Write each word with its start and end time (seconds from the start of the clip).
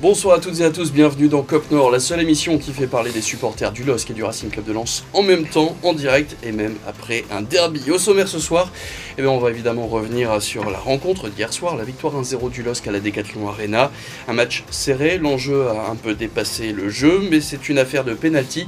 Bonsoir 0.00 0.36
à 0.36 0.40
toutes 0.40 0.60
et 0.60 0.64
à 0.64 0.70
tous, 0.70 0.92
bienvenue 0.92 1.28
dans 1.28 1.42
Cop 1.42 1.70
Nord, 1.70 1.90
la 1.90 2.00
seule 2.00 2.22
émission 2.22 2.56
qui 2.56 2.72
fait 2.72 2.86
parler 2.86 3.10
des 3.10 3.20
supporters 3.20 3.70
du 3.70 3.84
LOSC 3.84 4.08
et 4.08 4.14
du 4.14 4.24
Racing 4.24 4.48
Club 4.48 4.64
de 4.64 4.72
Lens 4.72 5.04
en 5.12 5.22
même 5.22 5.44
temps, 5.44 5.76
en 5.82 5.92
direct 5.92 6.38
et 6.42 6.52
même 6.52 6.74
après 6.88 7.26
un 7.30 7.42
derby. 7.42 7.90
Au 7.90 7.98
sommaire 7.98 8.26
ce 8.26 8.38
soir, 8.38 8.72
eh 9.18 9.26
on 9.26 9.36
va 9.36 9.50
évidemment 9.50 9.86
revenir 9.86 10.40
sur 10.40 10.70
la 10.70 10.78
rencontre 10.78 11.28
d'hier 11.28 11.52
soir, 11.52 11.76
la 11.76 11.84
victoire 11.84 12.14
1-0 12.14 12.50
du 12.50 12.62
LOSC 12.62 12.88
à 12.88 12.92
la 12.92 13.00
Decathlon 13.00 13.46
Arena. 13.46 13.90
Un 14.26 14.32
match 14.32 14.64
serré, 14.70 15.18
l'enjeu 15.18 15.68
a 15.68 15.90
un 15.90 15.96
peu 15.96 16.14
dépassé 16.14 16.72
le 16.72 16.88
jeu, 16.88 17.20
mais 17.30 17.42
c'est 17.42 17.68
une 17.68 17.76
affaire 17.76 18.04
de 18.04 18.14
penalty. 18.14 18.66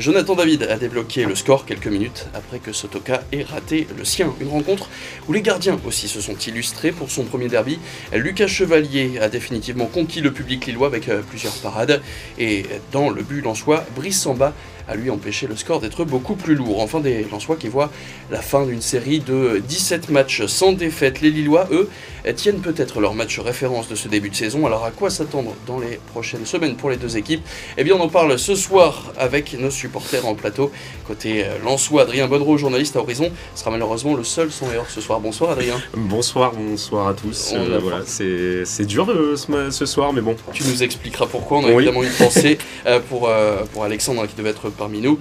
Jonathan 0.00 0.34
David 0.34 0.62
a 0.62 0.78
débloqué 0.78 1.26
le 1.26 1.34
score 1.34 1.66
quelques 1.66 1.86
minutes 1.86 2.26
après 2.32 2.58
que 2.58 2.72
Sotoka 2.72 3.22
ait 3.32 3.42
raté 3.42 3.86
le 3.98 4.06
sien. 4.06 4.32
Une 4.40 4.48
rencontre 4.48 4.88
où 5.28 5.34
les 5.34 5.42
gardiens 5.42 5.78
aussi 5.84 6.08
se 6.08 6.22
sont 6.22 6.36
illustrés 6.36 6.90
pour 6.90 7.10
son 7.10 7.24
premier 7.24 7.48
derby. 7.48 7.78
Lucas 8.14 8.46
Chevalier 8.46 9.18
a 9.20 9.28
définitivement 9.28 9.84
conquis 9.84 10.22
le 10.22 10.32
public 10.32 10.64
lillois 10.64 10.86
avec 10.86 11.10
euh, 11.10 11.20
plusieurs 11.20 11.52
parades. 11.52 12.00
Et 12.38 12.64
dans 12.92 13.10
le 13.10 13.22
but 13.22 13.44
soi, 13.54 13.84
Brice 13.94 14.22
Samba 14.22 14.54
lui 14.96 15.10
empêché 15.10 15.46
le 15.46 15.56
score 15.56 15.80
d'être 15.80 16.04
beaucoup 16.04 16.34
plus 16.34 16.54
lourd. 16.54 16.80
Enfin, 16.80 17.00
des 17.00 17.24
Lensois 17.30 17.56
qui 17.56 17.68
voient 17.68 17.90
la 18.30 18.40
fin 18.40 18.66
d'une 18.66 18.82
série 18.82 19.20
de 19.20 19.62
17 19.66 20.10
matchs 20.10 20.46
sans 20.46 20.72
défaite. 20.72 21.20
Les 21.20 21.30
Lillois, 21.30 21.68
eux, 21.70 21.88
tiennent 22.36 22.60
peut-être 22.60 23.00
leur 23.00 23.14
match 23.14 23.38
référence 23.38 23.88
de 23.88 23.94
ce 23.94 24.08
début 24.08 24.30
de 24.30 24.34
saison. 24.34 24.66
Alors 24.66 24.84
à 24.84 24.90
quoi 24.90 25.10
s'attendre 25.10 25.54
dans 25.66 25.78
les 25.78 25.98
prochaines 26.12 26.46
semaines 26.46 26.76
pour 26.76 26.90
les 26.90 26.96
deux 26.96 27.16
équipes? 27.16 27.42
Eh 27.76 27.84
bien, 27.84 27.94
on 27.96 28.00
en 28.00 28.08
parle 28.08 28.38
ce 28.38 28.54
soir 28.54 29.12
avec 29.18 29.58
nos 29.58 29.70
supporters 29.70 30.26
en 30.26 30.34
plateau. 30.34 30.70
Côté 31.06 31.44
euh, 31.44 31.58
Lensois, 31.64 32.02
Adrien 32.02 32.28
Bonnereau, 32.28 32.56
journaliste 32.56 32.96
à 32.96 33.00
Horizon, 33.00 33.30
sera 33.54 33.70
malheureusement 33.70 34.14
le 34.14 34.24
seul 34.24 34.50
son 34.50 34.70
erreur 34.70 34.86
ce 34.88 35.00
soir. 35.00 35.20
Bonsoir 35.20 35.52
Adrien. 35.52 35.80
Bonsoir, 35.94 36.52
bonsoir 36.52 37.08
à 37.08 37.14
tous. 37.14 37.52
Euh, 37.54 37.78
voilà, 37.80 38.02
c'est 38.06 38.84
dur 38.84 39.08
euh, 39.10 39.36
ce, 39.70 39.86
soir, 39.86 40.12
mais 40.12 40.20
bon. 40.20 40.36
Tu 40.52 40.64
nous 40.64 40.82
expliqueras 40.82 41.26
pourquoi. 41.26 41.58
On 41.58 41.66
a 41.66 41.70
évidemment 41.70 42.02
une 42.02 42.10
pensée 42.10 42.58
pour, 43.08 43.30
pour 43.72 43.84
Alexandre 43.84 44.26
qui 44.26 44.34
devait 44.34 44.50
être 44.50 44.70
parmi 44.80 45.00
nous. 45.00 45.18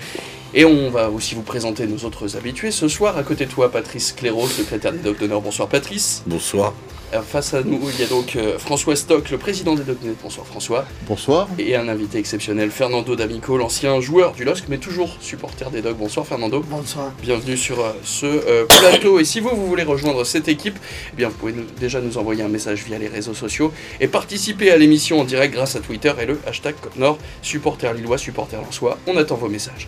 Et 0.55 0.65
on 0.65 0.89
va 0.89 1.11
aussi 1.11 1.35
vous 1.35 1.43
présenter 1.43 1.85
nos 1.85 2.03
autres 2.07 2.35
habitués. 2.37 2.71
Ce 2.71 2.87
soir, 2.87 3.17
à 3.17 3.23
côté 3.23 3.45
de 3.45 3.51
toi, 3.51 3.71
Patrice 3.71 4.13
Cléraud, 4.13 4.47
secrétaire 4.47 4.93
des 4.93 4.99
Docs 4.99 5.19
d'honneur. 5.19 5.41
Bonsoir 5.41 5.67
Patrice. 5.67 6.23
Bonsoir. 6.25 6.73
Euh, 7.13 7.21
face 7.21 7.53
à 7.53 7.63
nous, 7.63 7.79
il 7.91 7.99
y 7.99 8.03
a 8.03 8.07
donc 8.07 8.35
euh, 8.35 8.59
François 8.59 8.95
Stock, 8.95 9.29
le 9.31 9.37
président 9.37 9.73
des 9.73 9.83
Docs 9.83 9.97
Bonsoir 10.21 10.45
François. 10.45 10.85
Bonsoir. 11.07 11.47
Et 11.57 11.75
un 11.75 11.87
invité 11.87 12.19
exceptionnel, 12.19 12.69
Fernando 12.69 13.15
D'Amico, 13.15 13.57
l'ancien 13.57 13.99
joueur 13.99 14.33
du 14.33 14.43
LOSC, 14.43 14.65
mais 14.69 14.77
toujours 14.77 15.17
supporter 15.19 15.71
des 15.71 15.81
Docs. 15.81 15.97
Bonsoir 15.97 16.27
Fernando. 16.27 16.63
Bonsoir. 16.67 17.11
Bienvenue 17.21 17.57
sur 17.57 17.79
euh, 17.79 17.93
ce 18.03 18.65
plateau. 18.79 19.19
Et 19.19 19.25
si 19.25 19.39
vous, 19.39 19.49
vous 19.49 19.65
voulez 19.65 19.83
rejoindre 19.83 20.23
cette 20.23 20.47
équipe, 20.47 20.77
eh 21.13 21.15
bien, 21.15 21.29
vous 21.29 21.35
pouvez 21.35 21.55
déjà 21.79 21.99
nous 21.99 22.17
envoyer 22.17 22.43
un 22.43 22.49
message 22.49 22.83
via 22.83 22.99
les 22.99 23.07
réseaux 23.07 23.33
sociaux 23.33 23.73
et 23.99 24.07
participer 24.07 24.71
à 24.71 24.77
l'émission 24.77 25.19
en 25.19 25.23
direct 25.23 25.53
grâce 25.53 25.75
à 25.75 25.79
Twitter 25.79 26.13
et 26.21 26.25
le 26.25 26.39
hashtag 26.45 26.75
Nord, 26.95 27.17
supporter 27.41 27.93
lillois, 27.93 28.17
supporter 28.17 28.57
lensois. 28.57 28.97
On 29.07 29.17
attend 29.17 29.35
vos 29.35 29.49
messages. 29.49 29.87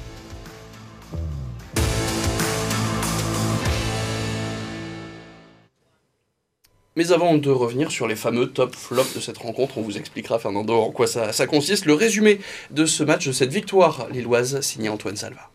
Mais 6.97 7.14
avant 7.14 7.38
de 7.38 7.50
revenir 7.50 7.89
sur 7.89 8.06
les 8.06 8.17
fameux 8.17 8.47
top 8.47 8.75
flops 8.75 9.16
de 9.16 9.22
cette 9.22 9.38
rencontre, 9.38 9.78
on 9.78 9.81
vous 9.81 9.97
expliquera, 9.97 10.39
Fernando, 10.39 10.73
en 10.73 10.92
quoi 10.92 11.08
ça, 11.08 11.47
consiste. 11.47 11.86
Le 11.86 11.94
résumé 11.94 12.42
de 12.70 12.86
ce 12.86 13.06
match, 13.06 13.28
de 13.28 13.31
cette 13.31 13.53
victoire 13.53 14.08
lilloise 14.11 14.59
signée 14.59 14.89
Antoine 14.89 15.16
Salva. 15.16 15.50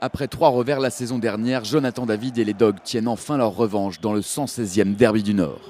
Après 0.00 0.26
trois 0.26 0.48
revers 0.48 0.80
la 0.80 0.90
saison 0.90 1.20
dernière, 1.20 1.64
Jonathan 1.64 2.04
David 2.04 2.36
et 2.38 2.44
les 2.44 2.52
Dogs 2.52 2.82
tiennent 2.82 3.06
enfin 3.06 3.36
leur 3.36 3.54
revanche 3.54 4.00
dans 4.00 4.12
le 4.12 4.22
116e 4.22 4.96
derby 4.96 5.22
du 5.22 5.34
Nord. 5.34 5.60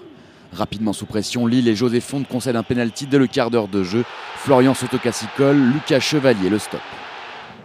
Rapidement 0.54 0.94
sous 0.94 1.04
pression, 1.04 1.46
Lille 1.46 1.68
et 1.68 1.76
José 1.76 2.00
Fonte 2.00 2.26
concèdent 2.26 2.56
un 2.56 2.62
pénalty 2.62 3.06
dès 3.06 3.18
le 3.18 3.26
quart 3.26 3.50
d'heure 3.50 3.68
de 3.68 3.82
jeu. 3.82 4.02
Florian 4.36 4.72
Sotocassicole, 4.72 5.58
Lucas 5.58 6.00
Chevalier 6.00 6.48
le 6.48 6.58
stop. 6.58 6.80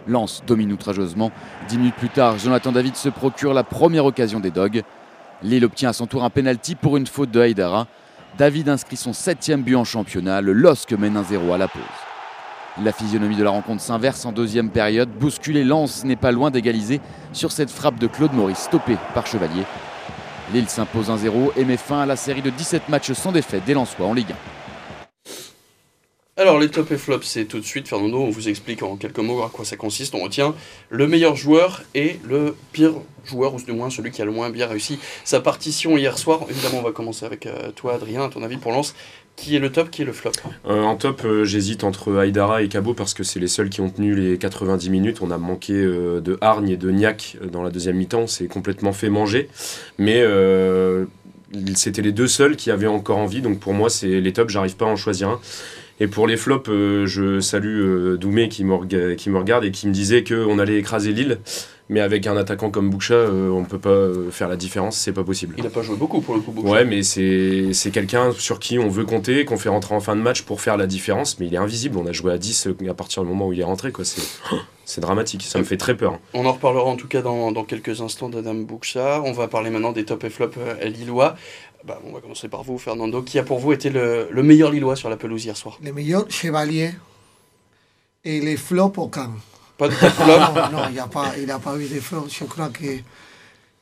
Lance 0.06 0.42
domine 0.46 0.72
outrageusement. 0.72 1.32
Dix 1.68 1.78
minutes 1.78 1.96
plus 1.96 2.10
tard, 2.10 2.38
Jonathan 2.38 2.72
David 2.72 2.96
se 2.96 3.08
procure 3.08 3.54
la 3.54 3.64
première 3.64 4.04
occasion 4.04 4.40
des 4.40 4.50
Dogs. 4.50 4.82
Lille 5.42 5.64
obtient 5.64 5.90
à 5.90 5.92
son 5.92 6.06
tour 6.06 6.24
un 6.24 6.30
penalty 6.30 6.74
pour 6.74 6.96
une 6.96 7.06
faute 7.06 7.30
de 7.30 7.40
Haïdara. 7.40 7.86
David 8.36 8.68
inscrit 8.68 8.96
son 8.96 9.12
septième 9.12 9.62
but 9.62 9.76
en 9.76 9.84
championnat. 9.84 10.40
Le 10.40 10.52
LOSC 10.52 10.92
mène 10.92 11.20
1-0 11.20 11.54
à 11.54 11.58
la 11.58 11.68
pause. 11.68 11.82
La 12.82 12.92
physionomie 12.92 13.36
de 13.36 13.44
la 13.44 13.50
rencontre 13.50 13.82
s'inverse 13.82 14.24
en 14.24 14.32
deuxième 14.32 14.70
période. 14.70 15.08
Bousculé, 15.10 15.64
Lens 15.64 16.04
n'est 16.04 16.16
pas 16.16 16.32
loin 16.32 16.50
d'égaliser 16.50 17.00
sur 17.32 17.52
cette 17.52 17.70
frappe 17.70 17.98
de 17.98 18.06
Claude 18.06 18.32
Maurice 18.32 18.58
stoppée 18.58 18.96
par 19.14 19.26
Chevalier. 19.26 19.64
Lille 20.52 20.68
s'impose 20.68 21.10
1-0 21.10 21.52
et 21.56 21.64
met 21.64 21.76
fin 21.76 22.00
à 22.00 22.06
la 22.06 22.16
série 22.16 22.42
de 22.42 22.50
17 22.50 22.88
matchs 22.88 23.12
sans 23.12 23.32
défaite 23.32 23.64
des 23.64 23.74
Lensois 23.74 24.06
en 24.06 24.14
Ligue 24.14 24.32
1. 24.32 24.57
Alors 26.40 26.60
les 26.60 26.68
top 26.68 26.92
et 26.92 26.98
flops, 26.98 27.26
c'est 27.26 27.46
tout 27.46 27.58
de 27.58 27.64
suite, 27.64 27.88
Fernando, 27.88 28.20
on 28.20 28.30
vous 28.30 28.48
explique 28.48 28.84
en 28.84 28.94
quelques 28.94 29.18
mots 29.18 29.42
à 29.42 29.50
quoi 29.52 29.64
ça 29.64 29.74
consiste. 29.74 30.14
On 30.14 30.20
retient 30.20 30.54
le 30.88 31.08
meilleur 31.08 31.34
joueur 31.34 31.82
et 31.96 32.20
le 32.24 32.54
pire 32.70 32.92
joueur, 33.24 33.54
ou 33.54 33.60
du 33.60 33.72
moins 33.72 33.90
celui 33.90 34.12
qui 34.12 34.22
a 34.22 34.24
le 34.24 34.30
moins 34.30 34.48
bien 34.48 34.68
réussi 34.68 35.00
sa 35.24 35.40
partition 35.40 35.96
hier 35.96 36.16
soir. 36.16 36.42
Évidemment, 36.48 36.78
on 36.78 36.82
va 36.82 36.92
commencer 36.92 37.26
avec 37.26 37.46
euh, 37.46 37.72
toi, 37.74 37.94
Adrien, 37.94 38.22
à 38.26 38.28
ton 38.28 38.44
avis 38.44 38.56
pour 38.56 38.70
Lance. 38.70 38.94
Qui 39.34 39.56
est 39.56 39.58
le 39.58 39.72
top, 39.72 39.90
qui 39.90 40.02
est 40.02 40.04
le 40.04 40.12
flop? 40.12 40.30
Euh, 40.68 40.80
En 40.82 40.94
top, 40.94 41.22
euh, 41.24 41.44
j'hésite 41.44 41.82
entre 41.82 42.16
Aïdara 42.16 42.62
et 42.62 42.68
Cabo 42.68 42.94
parce 42.94 43.14
que 43.14 43.24
c'est 43.24 43.40
les 43.40 43.48
seuls 43.48 43.68
qui 43.68 43.80
ont 43.80 43.90
tenu 43.90 44.14
les 44.14 44.38
90 44.38 44.90
minutes. 44.90 45.18
On 45.20 45.32
a 45.32 45.38
manqué 45.38 45.72
de 45.74 46.38
hargne 46.40 46.68
et 46.68 46.76
de 46.76 46.92
niaque 46.92 47.36
dans 47.50 47.64
la 47.64 47.70
deuxième 47.70 47.96
mi-temps. 47.96 48.28
C'est 48.28 48.46
complètement 48.46 48.92
fait 48.92 49.10
manger. 49.10 49.48
Mais 49.98 50.24
c'était 51.74 52.02
les 52.02 52.12
deux 52.12 52.28
seuls 52.28 52.54
qui 52.54 52.70
avaient 52.70 52.86
encore 52.86 53.18
envie. 53.18 53.40
Donc 53.40 53.58
pour 53.58 53.74
moi, 53.74 53.90
c'est 53.90 54.20
les 54.20 54.32
tops. 54.32 54.52
J'arrive 54.52 54.76
pas 54.76 54.84
à 54.84 54.88
en 54.88 54.96
choisir 54.96 55.30
un. 55.30 55.40
Et 56.00 56.06
pour 56.06 56.26
les 56.26 56.36
flops, 56.36 56.68
euh, 56.68 57.06
je 57.06 57.40
salue 57.40 57.80
euh, 57.80 58.16
Doumé 58.16 58.48
qui 58.48 58.64
me, 58.64 59.14
qui 59.14 59.30
me 59.30 59.38
regarde 59.38 59.64
et 59.64 59.72
qui 59.72 59.88
me 59.88 59.92
disait 59.92 60.22
qu'on 60.22 60.58
allait 60.58 60.78
écraser 60.78 61.12
Lille. 61.12 61.40
Mais 61.90 62.00
avec 62.00 62.26
un 62.26 62.36
attaquant 62.36 62.70
comme 62.70 62.90
Boucha, 62.90 63.14
euh, 63.14 63.48
on 63.48 63.60
ne 63.60 63.66
peut 63.66 63.78
pas 63.78 64.30
faire 64.30 64.48
la 64.48 64.56
différence, 64.56 64.98
c'est 64.98 65.12
pas 65.12 65.24
possible. 65.24 65.54
Il 65.56 65.64
n'a 65.64 65.70
pas 65.70 65.80
joué 65.80 65.96
beaucoup 65.96 66.20
pour 66.20 66.34
le 66.34 66.42
coup, 66.42 66.52
Boucha. 66.52 66.68
Ouais, 66.68 66.84
mais 66.84 67.02
c'est 67.02 67.90
quelqu'un 67.90 68.32
sur 68.32 68.58
qui 68.58 68.78
on 68.78 68.88
veut 68.88 69.06
compter, 69.06 69.46
qu'on 69.46 69.56
fait 69.56 69.70
rentrer 69.70 69.94
en 69.94 70.00
fin 70.00 70.14
de 70.14 70.20
match 70.20 70.42
pour 70.42 70.60
faire 70.60 70.76
la 70.76 70.86
différence, 70.86 71.40
mais 71.40 71.46
il 71.46 71.54
est 71.54 71.58
invisible. 71.58 71.96
On 71.96 72.06
a 72.06 72.12
joué 72.12 72.32
à 72.32 72.38
10 72.38 72.68
à 72.88 72.94
partir 72.94 73.22
du 73.22 73.28
moment 73.28 73.48
où 73.48 73.52
il 73.54 73.60
est 73.60 73.64
rentré. 73.64 73.90
C'est 74.84 75.02
dramatique, 75.02 75.42
ça 75.42 75.58
me 75.58 75.64
fait 75.64 75.76
très 75.76 75.94
peur. 75.94 76.18
On 76.32 76.46
en 76.46 76.52
reparlera 76.52 76.86
en 76.86 76.96
tout 76.96 77.08
cas 77.08 77.20
dans, 77.20 77.52
dans 77.52 77.64
quelques 77.64 78.00
instants 78.00 78.30
d'Adam 78.30 78.54
Boucha. 78.54 79.20
On 79.22 79.32
va 79.32 79.46
parler 79.46 79.68
maintenant 79.68 79.92
des 79.92 80.06
top 80.06 80.24
et 80.24 80.30
flop 80.30 80.52
lillois. 80.82 81.36
Bah, 81.88 81.98
on 82.04 82.12
va 82.12 82.20
commencer 82.20 82.48
par 82.48 82.62
vous, 82.64 82.76
Fernando. 82.76 83.22
Qui 83.22 83.38
a 83.38 83.42
pour 83.42 83.60
vous 83.60 83.72
été 83.72 83.88
le, 83.88 84.28
le 84.30 84.42
meilleur 84.42 84.70
Lillois 84.70 84.94
sur 84.94 85.08
la 85.08 85.16
pelouse 85.16 85.46
hier 85.46 85.56
soir? 85.56 85.78
Le 85.82 85.90
meilleur 85.90 86.30
Chevalier 86.30 86.90
et 88.26 88.42
les 88.42 88.58
flops 88.58 88.98
aucun. 88.98 89.30
Pas 89.78 89.88
de 89.88 89.94
flop 89.94 90.08
Non, 90.70 90.82
il 90.88 90.92
n'y 90.92 90.98
a, 90.98 91.06
pas, 91.06 91.32
il 91.38 91.50
a 91.50 91.58
pas 91.58 91.78
eu 91.78 91.88
de 91.88 91.98
flops. 91.98 92.40
Je 92.40 92.44
crois 92.44 92.68
que 92.68 92.98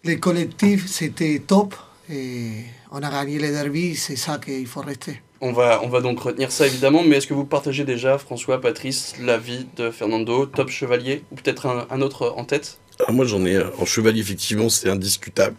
les 0.05 0.21
collectifs, 0.21 0.87
c'était 0.87 1.43
top. 1.45 1.75
Et 2.09 2.63
on 2.93 2.99
a 3.03 3.11
gagné 3.11 3.41
les 3.41 3.51
derby, 3.51 3.97
c'est 3.97 4.15
ça 4.15 4.39
qu'il 4.39 4.69
faut 4.69 4.83
rester. 4.83 5.21
On 5.41 5.53
va, 5.53 5.81
on 5.83 5.89
va 5.89 6.01
donc 6.01 6.21
retenir 6.21 6.53
ça 6.53 6.65
évidemment, 6.65 7.03
mais 7.03 7.17
est-ce 7.17 7.27
que 7.27 7.35
vous 7.35 7.45
partagez 7.45 7.83
déjà, 7.83 8.19
François, 8.19 8.61
Patrice, 8.61 9.15
l'avis 9.21 9.67
de 9.77 9.91
Fernando, 9.91 10.47
top 10.47 10.69
chevalier, 10.69 11.25
ou 11.33 11.35
peut-être 11.35 11.67
un, 11.67 11.89
un, 11.91 12.01
autre 12.03 12.33
en 12.37 12.45
tête? 12.45 12.79
Ah, 13.05 13.11
Moi 13.11 13.25
j'en 13.25 13.45
ai, 13.45 13.61
en 13.79 13.85
chevalier 13.85 14.21
effectivement 14.21 14.69
c'est 14.71 14.89
indiscutable 14.89 15.57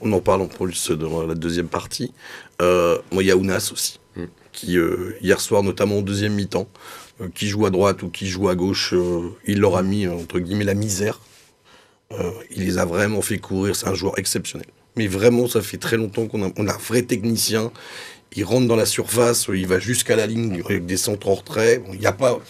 on 0.00 0.12
en 0.12 0.20
parle 0.20 0.42
en 0.42 0.46
plus 0.46 0.90
dans 0.90 1.26
la 1.26 1.34
deuxième 1.34 1.68
partie. 1.68 2.12
Euh, 2.62 2.98
moi, 3.10 3.22
il 3.22 3.26
y 3.26 3.30
a 3.30 3.36
Ounas 3.36 3.70
aussi, 3.72 4.00
mm. 4.16 4.24
qui 4.52 4.78
euh, 4.78 5.14
hier 5.20 5.40
soir, 5.40 5.62
notamment 5.62 5.98
en 5.98 6.02
deuxième 6.02 6.34
mi-temps, 6.34 6.68
euh, 7.20 7.28
qui 7.34 7.48
joue 7.48 7.66
à 7.66 7.70
droite 7.70 8.02
ou 8.02 8.08
qui 8.08 8.28
joue 8.28 8.48
à 8.48 8.54
gauche, 8.54 8.94
il 9.46 9.60
leur 9.60 9.76
a 9.76 9.82
mis 9.82 10.06
entre 10.06 10.38
guillemets 10.38 10.64
la 10.64 10.74
misère. 10.74 11.20
il 12.50 12.64
les 12.64 12.78
a 12.78 12.84
vraiment 12.84 13.22
fait 13.22 13.38
courir. 13.38 13.74
C'est 13.76 13.88
un 13.88 13.94
joueur 13.94 14.18
exceptionnel. 14.18 14.68
Mais 14.96 15.08
vraiment, 15.08 15.48
ça 15.48 15.60
fait 15.60 15.78
très 15.78 15.96
longtemps 15.96 16.26
qu'on 16.26 16.44
a, 16.44 16.50
on 16.56 16.68
a 16.68 16.74
un 16.74 16.78
vrai 16.78 17.02
technicien. 17.02 17.72
Il 18.36 18.44
rentre 18.44 18.66
dans 18.66 18.76
la 18.76 18.86
surface, 18.86 19.46
il 19.52 19.66
va 19.66 19.78
jusqu'à 19.78 20.16
la 20.16 20.26
ligne 20.26 20.62
avec 20.64 20.86
des 20.86 20.96
centres 20.96 21.28
en 21.28 21.34
retrait. 21.34 21.82
Il 21.92 22.00
n'y 22.00 22.06
a 22.06 22.12
pas, 22.12 22.40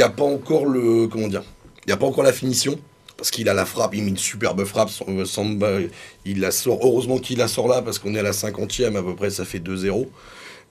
a 0.00 0.08
pas 0.10 0.24
encore 0.24 0.66
le, 0.66 1.08
comment 1.08 1.28
dire, 1.28 1.42
il 1.84 1.88
n'y 1.88 1.92
a 1.92 1.96
pas 1.96 2.06
encore 2.06 2.24
la 2.24 2.32
finition 2.32 2.78
parce 3.24 3.30
qu'il 3.30 3.48
a 3.48 3.54
la 3.54 3.64
frappe, 3.64 3.94
il 3.94 4.02
met 4.02 4.10
une 4.10 4.18
superbe 4.18 4.66
frappe, 4.66 4.90
Samba, 5.24 5.78
il 6.26 6.40
la 6.40 6.50
sort, 6.50 6.80
heureusement 6.82 7.16
qu'il 7.16 7.38
la 7.38 7.48
sort 7.48 7.68
là, 7.68 7.80
parce 7.80 7.98
qu'on 7.98 8.14
est 8.14 8.18
à 8.18 8.22
la 8.22 8.32
50e 8.32 8.98
à 8.98 9.02
peu 9.02 9.16
près, 9.16 9.30
ça 9.30 9.46
fait 9.46 9.60
2-0. 9.60 10.08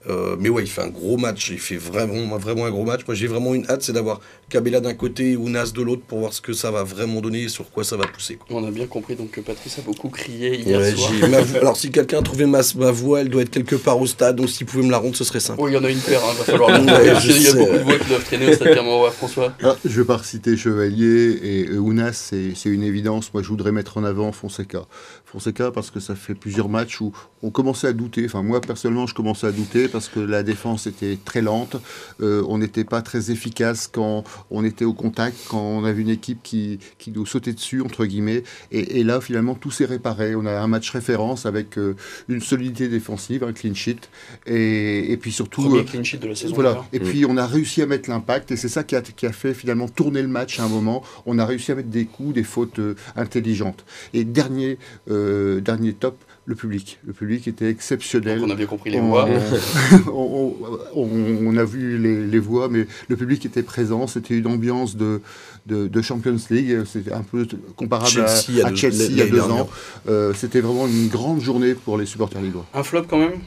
Euh, 0.08 0.36
mais 0.38 0.48
ouais, 0.48 0.62
il 0.62 0.68
fait 0.68 0.82
un 0.82 0.88
gros 0.88 1.16
match, 1.16 1.50
il 1.50 1.58
fait 1.58 1.76
vraiment, 1.76 2.36
vraiment 2.36 2.66
un 2.66 2.70
gros 2.70 2.84
match. 2.84 3.02
Moi, 3.06 3.14
j'ai 3.14 3.26
vraiment 3.26 3.54
une 3.54 3.68
hâte, 3.70 3.82
c'est 3.82 3.92
d'avoir 3.92 4.20
Kabela 4.50 4.80
d'un 4.80 4.94
côté 4.94 5.36
ou 5.36 5.48
Nas 5.48 5.70
de 5.74 5.82
l'autre 5.82 6.02
pour 6.06 6.18
voir 6.18 6.32
ce 6.34 6.40
que 6.40 6.52
ça 6.52 6.70
va 6.70 6.82
vraiment 6.82 7.20
donner 7.20 7.44
et 7.44 7.48
sur 7.48 7.70
quoi 7.70 7.84
ça 7.84 7.96
va 7.96 8.06
pousser. 8.06 8.38
On 8.50 8.64
a 8.64 8.70
bien 8.70 8.86
compris 8.86 9.16
donc 9.16 9.30
que 9.30 9.40
Patrice 9.40 9.78
a 9.78 9.82
beaucoup 9.82 10.08
crié 10.08 10.56
hier 10.56 10.96
soir. 10.96 11.10
alors, 11.60 11.76
si 11.76 11.90
quelqu'un 11.90 12.18
a 12.18 12.22
trouvé 12.22 12.44
ma, 12.46 12.60
ma, 12.76 12.90
voix, 12.90 13.20
elle 13.20 13.30
doit 13.30 13.42
être 13.42 13.50
quelque 13.50 13.76
part 13.76 14.00
au 14.00 14.06
stade, 14.06 14.36
donc 14.36 14.50
s'il 14.50 14.66
pouvait 14.66 14.84
me 14.84 14.90
la 14.90 14.98
rendre, 14.98 15.16
ce 15.16 15.24
serait 15.24 15.40
simple. 15.40 15.60
Oui, 15.62 15.70
il 15.70 15.74
y 15.74 15.78
en 15.78 15.84
a 15.84 15.90
une 15.90 16.00
paire, 16.00 16.20
il 16.22 16.30
hein, 16.30 16.34
va 16.38 16.44
falloir. 16.44 16.70
il 16.80 17.42
y 17.42 17.48
a 17.48 17.54
beaucoup 17.54 17.72
de 17.72 17.78
voix 17.78 17.98
qui 17.98 18.08
doivent 18.08 18.24
traîner 18.24 18.48
au 18.48 18.52
stade 18.52 18.78
François. 19.12 19.54
Ah, 19.62 19.76
je 19.84 20.00
vais 20.00 20.06
pas 20.06 20.16
reciter 20.16 20.56
Chevalier 20.56 21.38
et 21.42 21.78
Ounas, 21.78 22.12
c'est 22.12 22.68
une 22.68 22.82
évidence. 22.82 23.32
Moi, 23.32 23.42
je 23.42 23.48
voudrais 23.48 23.72
mettre 23.72 23.98
en 23.98 24.04
avant 24.04 24.32
Fonseca. 24.32 24.82
Fonseca 25.24 25.70
parce 25.70 25.90
que 25.90 26.00
ça 26.00 26.14
fait 26.14 26.34
plusieurs 26.34 26.68
matchs 26.68 27.00
où 27.00 27.12
on 27.42 27.50
commençait 27.50 27.88
à 27.88 27.92
douter. 27.92 28.24
Enfin, 28.26 28.42
moi, 28.42 28.60
personnellement, 28.60 29.06
je 29.06 29.14
commençais 29.14 29.46
à 29.46 29.52
douter 29.52 29.88
parce 29.94 30.08
que 30.08 30.18
la 30.18 30.42
défense 30.42 30.88
était 30.88 31.16
très 31.24 31.40
lente. 31.40 31.76
Euh, 32.20 32.42
on 32.48 32.58
n'était 32.58 32.82
pas 32.82 33.00
très 33.00 33.30
efficace 33.30 33.88
quand 33.90 34.24
on 34.50 34.64
était 34.64 34.84
au 34.84 34.92
contact, 34.92 35.36
quand 35.48 35.60
on 35.62 35.84
avait 35.84 36.02
une 36.02 36.08
équipe 36.08 36.40
qui, 36.42 36.80
qui 36.98 37.12
nous 37.12 37.24
sautait 37.26 37.52
dessus, 37.52 37.80
entre 37.80 38.04
guillemets. 38.04 38.42
Et, 38.72 38.98
et 38.98 39.04
là, 39.04 39.20
finalement, 39.20 39.54
tout 39.54 39.70
s'est 39.70 39.84
réparé. 39.84 40.34
On 40.34 40.46
a 40.46 40.50
un 40.58 40.66
match 40.66 40.90
référence 40.90 41.46
avec 41.46 41.78
euh, 41.78 41.94
une 42.26 42.40
solidité 42.40 42.88
défensive, 42.88 43.44
un 43.44 43.52
clean 43.52 43.74
sheet. 43.74 44.10
Et, 44.46 45.12
et 45.12 45.16
puis 45.16 45.30
surtout. 45.30 45.62
Premier 45.62 45.78
euh, 45.78 45.84
clean 45.84 46.02
sheet 46.02 46.18
de 46.18 46.26
la 46.26 46.34
saison. 46.34 46.56
voilà. 46.56 46.84
Et 46.92 46.98
puis 46.98 47.24
on 47.24 47.36
a 47.36 47.46
réussi 47.46 47.80
à 47.80 47.86
mettre 47.86 48.10
l'impact 48.10 48.50
et 48.50 48.56
c'est 48.56 48.68
ça 48.68 48.82
qui 48.82 48.96
a, 48.96 49.00
qui 49.00 49.26
a 49.26 49.32
fait 49.32 49.54
finalement 49.54 49.86
tourner 49.86 50.22
le 50.22 50.28
match 50.28 50.58
à 50.58 50.64
un 50.64 50.68
moment. 50.68 51.04
On 51.24 51.38
a 51.38 51.46
réussi 51.46 51.70
à 51.70 51.76
mettre 51.76 51.90
des 51.90 52.06
coups, 52.06 52.34
des 52.34 52.42
fautes 52.42 52.80
intelligentes. 53.14 53.84
Et 54.12 54.24
dernier, 54.24 54.76
euh, 55.08 55.60
dernier 55.60 55.92
top, 55.92 56.16
le 56.46 56.54
public. 56.54 56.98
Le 57.06 57.12
public 57.12 57.48
était 57.48 57.68
exceptionnel. 57.70 58.38
Donc 58.40 58.48
on 58.48 58.52
a 58.52 58.54
bien 58.54 58.66
compris 58.66 58.90
les 58.90 58.98
On- 59.00 59.08
voix. 59.08 59.28
on, 60.12 60.54
on- 60.94 61.46
on 61.46 61.56
a 61.56 61.64
vu 61.64 61.98
les, 61.98 62.26
les 62.26 62.38
voix, 62.38 62.68
mais 62.68 62.86
le 63.08 63.16
public 63.16 63.44
était 63.46 63.62
présent. 63.62 64.06
C'était 64.06 64.36
une 64.36 64.46
ambiance 64.46 64.96
de, 64.96 65.20
de, 65.66 65.88
de 65.88 66.02
Champions 66.02 66.36
League. 66.50 66.84
C'était 66.84 67.12
un 67.12 67.22
peu 67.22 67.46
comparable 67.76 68.10
Chelsea, 68.10 68.64
à, 68.66 68.74
Chelsea 68.74 69.04
il 69.10 69.16
y 69.16 69.22
a 69.22 69.26
deux 69.26 69.40
ans. 69.40 69.68
Euh, 70.08 70.32
C'était 70.34 70.60
vraiment 70.60 70.86
une 70.86 71.08
grande 71.08 71.40
journée 71.40 71.74
pour 71.74 71.96
les 71.98 72.06
supporters 72.06 72.40
lillois. 72.42 72.66
Un 72.74 72.82
flop 72.82 73.04
quand 73.08 73.18
même? 73.18 73.38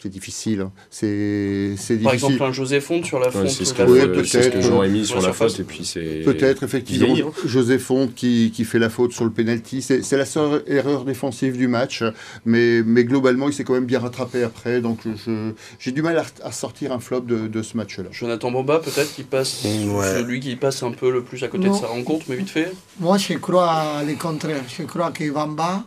C'est 0.00 0.10
difficile. 0.10 0.60
hein. 0.60 0.70
C'est 0.90 1.74
Par 2.04 2.12
exemple, 2.14 2.40
un 2.40 2.52
José 2.52 2.80
Fonte 2.80 3.04
sur 3.04 3.18
la 3.18 3.26
Ouais, 3.26 3.32
fonte. 3.32 3.48
c'est 3.50 3.64
ce 3.64 3.76
la 3.76 3.84
que, 3.84 3.90
Ouais, 3.90 4.00
c'est 4.24 4.42
ce 4.42 4.48
que 4.48 4.52
peut-être. 4.52 4.62
j'aurais 4.64 4.88
mis 4.88 5.04
sur 5.04 5.20
la 5.20 5.32
faute 5.32 5.58
et 5.58 5.64
puis 5.64 5.84
c'est 5.84 6.22
Peut-être, 6.24 6.62
effectivement. 6.62 7.16
hein. 7.16 7.32
José 7.44 7.80
Fonte 7.80 8.14
qui, 8.14 8.52
qui 8.54 8.64
fait 8.64 8.78
la 8.78 8.90
faute 8.90 9.10
sur 9.12 9.24
le 9.24 9.32
penalty. 9.32 9.82
C'est 9.82 10.02
c'est 10.04 10.16
la 10.16 10.24
seule 10.24 10.62
erreur 10.68 11.04
défensive 11.04 11.56
du 11.56 11.66
match. 11.66 12.04
Mais, 12.44 12.82
mais 12.86 13.02
globalement, 13.04 13.48
il 13.48 13.52
s'est 13.52 13.64
quand 13.64 13.72
même 13.72 13.86
bien 13.86 13.98
rattrapé 13.98 14.44
après. 14.44 14.80
Donc 14.80 15.00
je- 15.04 15.50
j'ai 15.80 15.90
du 15.90 16.00
mal 16.02 16.16
à, 16.16 16.24
à 16.44 16.52
sortir 16.52 16.92
un 16.92 17.00
flop 17.00 17.22
de, 17.22 17.48
de 17.48 17.62
ce 17.62 17.76
match-là. 17.76 18.04
Jonathan 18.12 18.52
Bamba, 18.52 18.78
peut-être, 18.78 19.12
qui 19.12 19.24
passe, 19.24 19.64
Ouais. 19.64 20.14
celui 20.14 20.38
qui 20.38 20.54
passe 20.54 20.80
un 20.84 20.92
peu 20.92 21.10
le 21.10 21.24
plus 21.24 21.42
à 21.42 21.48
côté 21.48 21.66
Non. 21.66 21.74
de 21.74 21.80
sa 21.80 21.88
rencontre, 21.88 22.26
mais 22.28 22.36
vite 22.36 22.50
fait. 22.50 22.70
Moi, 23.00 23.18
je 23.18 23.34
crois 23.34 24.02
le 24.06 24.14
contraire. 24.14 24.62
Je 24.68 24.84
crois 24.84 25.10
que 25.10 25.28
Bamba, 25.28 25.84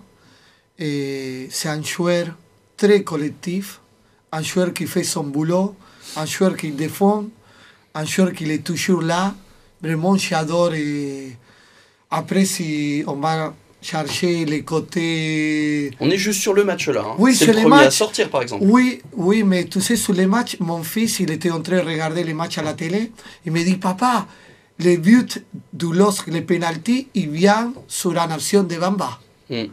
c'est 0.77 1.47
un 1.69 1.81
joueur 1.81 2.27
très 2.77 3.03
collectif, 3.03 3.81
un 4.31 4.42
joueur 4.42 4.74
qui 4.74 4.88
fait 4.88 5.04
son 5.04 5.24
boulot, 5.24 5.75
un 6.16 6.25
joueur 6.25 6.56
qui 6.56 6.72
défend, 6.72 7.25
un 7.94 8.06
joueur 8.06 8.33
qui 8.33 8.50
est 8.50 8.63
toujours 8.63 9.01
là. 9.01 9.33
Vraiment, 9.81 10.16
j'adore. 10.18 10.74
Et 10.74 11.36
après, 12.10 12.45
si 12.45 13.04
on 13.07 13.16
va 13.16 13.54
chercher 13.81 14.45
les 14.45 14.62
côtés... 14.63 15.92
On 16.00 16.10
est 16.10 16.18
juste 16.18 16.39
sur 16.42 16.54
le 16.54 16.63
match 16.63 16.88
là. 16.89 17.01
hein. 17.06 17.16
Oui, 17.18 17.36
c'est 17.36 17.48
le 17.48 17.54
les 17.54 17.62
premier 17.63 17.75
à 17.78 17.83
matchs. 17.86 17.95
sortir, 17.98 18.30
par 18.30 18.44
exemple. 18.44 18.63
Oui, 18.68 19.01
oui, 19.13 19.44
mais 19.44 19.66
tu 19.66 19.81
sais, 19.81 19.95
sur 19.95 20.13
les 20.13 20.28
matchs, 20.28 20.57
mon 20.60 20.83
fils, 20.83 21.19
il 21.19 21.31
était 21.31 21.50
en 21.50 21.62
train 21.62 21.78
de 21.78 21.81
regarder 21.89 22.24
les 22.24 22.33
matchs 22.36 22.60
à 22.60 22.62
la 22.62 22.74
télé. 22.75 23.12
Il 23.45 23.51
me 23.51 23.63
dit, 23.63 23.78
papa, 23.78 24.28
le 24.80 24.98
but 24.98 25.44
du 25.74 25.92
LOSC, 25.94 26.28
le 26.28 26.42
penalty, 26.45 27.07
il 27.16 27.30
vient 27.31 27.74
sur 27.88 28.12
une 28.12 28.18
action 28.31 28.62
de 28.63 28.75
Bamba. 28.75 29.19
Hmm. 29.50 29.66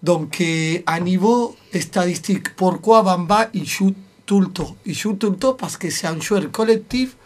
Donc, 0.00 0.40
euh, 0.40 0.78
à 0.86 1.00
niveau 1.00 1.56
statistique, 1.78 2.54
pourquoi 2.54 3.02
Bamba, 3.02 3.48
il 3.52 3.66
joue 3.66 3.92
tout 4.26 4.40
le 4.40 4.48
temps 4.48 4.76
Il 4.84 4.94
joue 4.94 5.14
tout 5.14 5.30
le 5.30 5.36
temps 5.36 5.54
parce 5.54 5.76
que 5.76 5.88
c'est 5.88 6.06
un 6.06 6.20
joueur 6.20 6.50
collectif, 6.50 7.16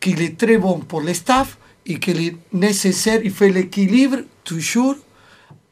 qu'il 0.00 0.20
est 0.22 0.38
très 0.38 0.58
bon 0.58 0.78
pour 0.80 1.00
le 1.00 1.14
staff 1.14 1.58
et 1.86 1.98
qu'il 1.98 2.20
est 2.20 2.36
nécessaire, 2.52 3.20
il 3.24 3.32
fait 3.32 3.48
l'équilibre 3.50 4.18
toujours 4.44 4.96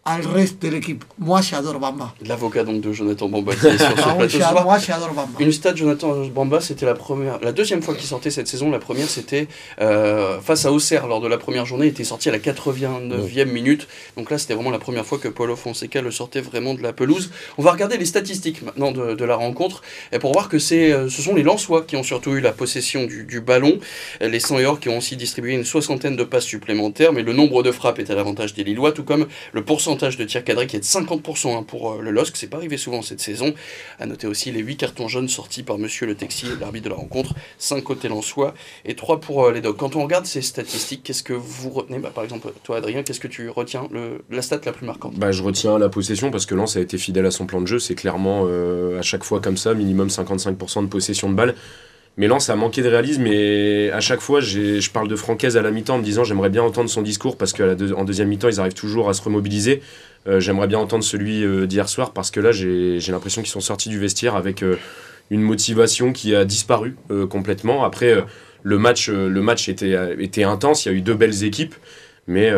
al 0.07 0.27
reste 0.27 0.63
de 0.63 0.69
l'équipe. 0.69 1.05
Moi, 1.19 1.43
j'adore 1.43 1.79
Bamba. 1.79 2.15
L'avocat 2.27 2.65
donc 2.65 2.81
de 2.81 2.91
Jonathan 2.91 3.29
Bamba 3.29 3.55
qui 3.55 3.67
est 3.67 3.77
sur 3.77 3.79
ce 3.79 3.85
Ah, 3.85 3.93
plateau 3.93 4.15
moi, 4.17 4.29
ce 4.29 4.33
j'adore- 4.33 4.51
soir. 4.53 4.65
moi, 4.65 4.79
j'adore 4.79 5.13
Bamba. 5.13 5.33
Une 5.39 5.53
stat 5.53 5.75
Jonathan 5.75 6.27
Bamba, 6.27 6.61
c'était 6.63 6.87
la 6.87 6.95
première, 6.95 7.39
la 7.43 7.53
deuxième 7.53 7.83
fois 7.83 7.95
qu'il 7.95 8.07
sortait 8.07 8.31
cette 8.31 8.49
saison. 8.49 8.71
La 8.71 8.79
première, 8.79 9.09
c'était 9.11 9.47
euh, 9.81 10.41
face 10.41 10.65
à 10.65 10.73
Auxerre 10.73 11.07
lors 11.07 11.21
de 11.21 11.29
la 11.29 11.37
première 11.37 11.67
journée. 11.67 11.87
Il 11.87 11.91
était 11.91 12.05
sorti 12.05 12.31
à 12.31 12.33
la 12.33 12.39
89e 12.39 13.45
minute. 13.45 13.89
Donc 14.17 14.31
là, 14.31 14.39
c'était 14.39 14.55
vraiment 14.55 14.71
la 14.71 14.79
première 14.79 15.05
fois 15.05 15.19
que 15.19 15.29
Paulo 15.29 15.55
Fonseca 15.55 16.01
le 16.01 16.11
sortait 16.11 16.41
vraiment 16.41 16.73
de 16.73 16.83
la 16.83 16.95
pelouse. 16.95 17.31
On 17.59 17.63
va 17.63 17.71
regarder 17.73 17.99
les 17.99 18.07
statistiques 18.07 18.63
maintenant 18.63 18.93
de, 18.93 19.15
de 19.15 19.25
la 19.27 19.37
rencontre 19.37 19.83
et 20.13 20.19
pour 20.19 20.33
voir 20.33 20.49
que 20.49 20.59
c'est, 20.59 20.93
euh, 20.93 21.11
ce 21.11 21.21
sont 21.21 21.35
les 21.35 21.43
Lensois 21.43 21.83
qui 21.83 21.97
ont 21.97 22.03
surtout 22.03 22.31
eu 22.33 22.41
la 22.41 22.53
possession 22.53 23.05
du, 23.05 23.25
du 23.25 23.41
ballon. 23.43 23.79
Les 24.23 24.41
100 24.41 24.77
qui 24.77 24.89
ont 24.89 24.97
aussi 24.99 25.17
distribué 25.17 25.53
une 25.53 25.65
soixantaine 25.65 26.17
de 26.17 26.25
passes 26.25 26.45
supplémentaires, 26.47 27.13
mais 27.13 27.23
le 27.23 27.35
nombre 27.35 27.63
de 27.63 27.71
frappes 27.71 27.99
est 27.99 28.09
à 28.11 28.15
l'avantage 28.15 28.55
des 28.55 28.65
Lillois, 28.65 28.93
tout 28.93 29.05
comme 29.05 29.27
le 29.53 29.63
pourcentage 29.63 29.90
de 29.97 30.25
tirs 30.25 30.45
cadrés 30.45 30.67
qui 30.67 30.77
est 30.77 30.81
de 30.81 30.85
50% 30.85 31.57
hein, 31.57 31.63
pour 31.63 31.93
euh, 31.93 32.01
le 32.01 32.11
LOSC. 32.11 32.37
C'est 32.37 32.47
pas 32.49 32.57
arrivé 32.59 32.77
souvent 32.77 33.03
cette 33.03 33.21
saison. 33.21 33.55
À 33.99 34.07
noter 34.07 34.27
aussi 34.27 34.51
les 34.53 34.61
8 34.61 34.77
cartons 34.77 35.09
jaunes 35.09 35.29
sortis 35.29 35.63
par 35.63 35.79
Monsieur 35.79 36.07
Le 36.07 36.15
Texier, 36.15 36.51
l'arbitre 36.61 36.85
de 36.85 36.91
la 36.91 36.97
rencontre, 36.97 37.35
5 37.59 37.83
côté 37.83 38.09
Lensois 38.09 38.55
et 38.85 38.95
3 38.95 39.21
pour 39.21 39.45
euh, 39.45 39.53
les 39.53 39.61
Dogs. 39.61 39.77
Quand 39.77 39.97
on 39.97 40.03
regarde 40.03 40.27
ces 40.27 40.43
statistiques, 40.43 41.03
qu'est-ce 41.05 41.23
que 41.23 41.33
vous 41.33 41.71
retenez? 41.71 41.99
Bah, 41.99 42.11
Par 42.15 42.25
exemple, 42.25 42.53
toi 42.63 42.77
Adrien, 42.77 43.03
qu'est-ce 43.03 43.21
que 43.21 43.29
tu 43.29 43.49
retiens? 43.49 43.89
Le, 43.91 44.23
La 44.31 44.43
stat 44.43 44.61
la 44.65 44.73
plus 44.73 44.87
marquante 44.87 45.15
Bah, 45.17 45.33
je 45.33 45.43
retiens 45.43 45.79
la 45.79 45.89
possession 45.89 46.31
parce 46.31 46.47
que 46.47 46.55
Lens 46.55 46.77
a 46.77 46.81
été 46.81 46.99
fidèle 46.99 47.27
à 47.27 47.31
son 47.31 47.47
plan 47.47 47.61
de 47.61 47.67
jeu. 47.67 47.79
C'est 47.79 47.95
clairement 47.95 48.45
euh, 48.47 48.99
à 48.99 49.03
chaque 49.03 49.25
fois 49.25 49.41
comme 49.41 49.57
ça, 49.57 49.75
minimum 49.75 50.09
55% 50.09 50.83
de 50.83 50.89
possession 50.89 51.29
de 51.31 51.35
balle. 51.35 51.55
Mais 52.17 52.27
Lens 52.27 52.51
a 52.51 52.57
manqué 52.57 52.83
de 52.83 52.89
réalisme 52.89 53.27
et 53.27 53.91
à 53.93 54.01
chaque 54.01 54.21
fois, 54.21 54.41
je 54.41 54.91
parle 54.91 55.09
de 55.09 55.17
Francaise 55.17 55.57
à 55.57 55.63
la 55.63 55.71
mi-temps 55.71 55.95
en 55.95 55.99
me 55.99 56.03
disant 56.03 56.25
j'aimerais 56.25 56.51
bien 56.51 56.63
entendre 56.63 56.91
son 56.91 57.03
discours 57.03 57.39
parce 57.39 57.53
qu'en 57.53 58.05
deuxième 58.05 58.29
mi-temps, 58.29 58.49
ils 58.49 58.61
arrivent 58.61 58.75
toujours 58.75 59.09
à 59.09 59.15
se 59.15 59.23
remobiliser. 59.23 59.81
Euh, 60.27 60.41
j'aimerais 60.41 60.67
bien 60.67 60.79
entendre 60.79 61.05
celui 61.05 61.45
euh, 61.45 61.67
d'hier 61.67 61.89
soir 61.89 62.13
parce 62.13 62.31
que 62.31 62.41
là, 62.41 62.53
j'ai 62.53 63.01
l'impression 63.09 63.43
qu'ils 63.43 63.51
sont 63.51 63.61
sortis 63.61 63.89
du 63.89 63.99
vestiaire 63.99 64.35
avec 64.35 64.63
euh, 64.63 64.77
une 65.31 65.41
motivation 65.41 66.13
qui 66.13 66.35
a 66.35 66.45
disparu 66.45 66.97
complètement. 67.31 67.85
Après, 67.85 68.17
le 68.65 68.79
match, 68.79 69.09
le 69.09 69.41
match 69.41 69.69
était, 69.69 69.97
était 70.19 70.43
intense, 70.43 70.85
il 70.85 70.89
y 70.89 70.93
a 70.93 70.99
eu 70.99 71.03
deux 71.03 71.15
belles 71.15 71.45
équipes. 71.45 71.75
Mais, 72.27 72.53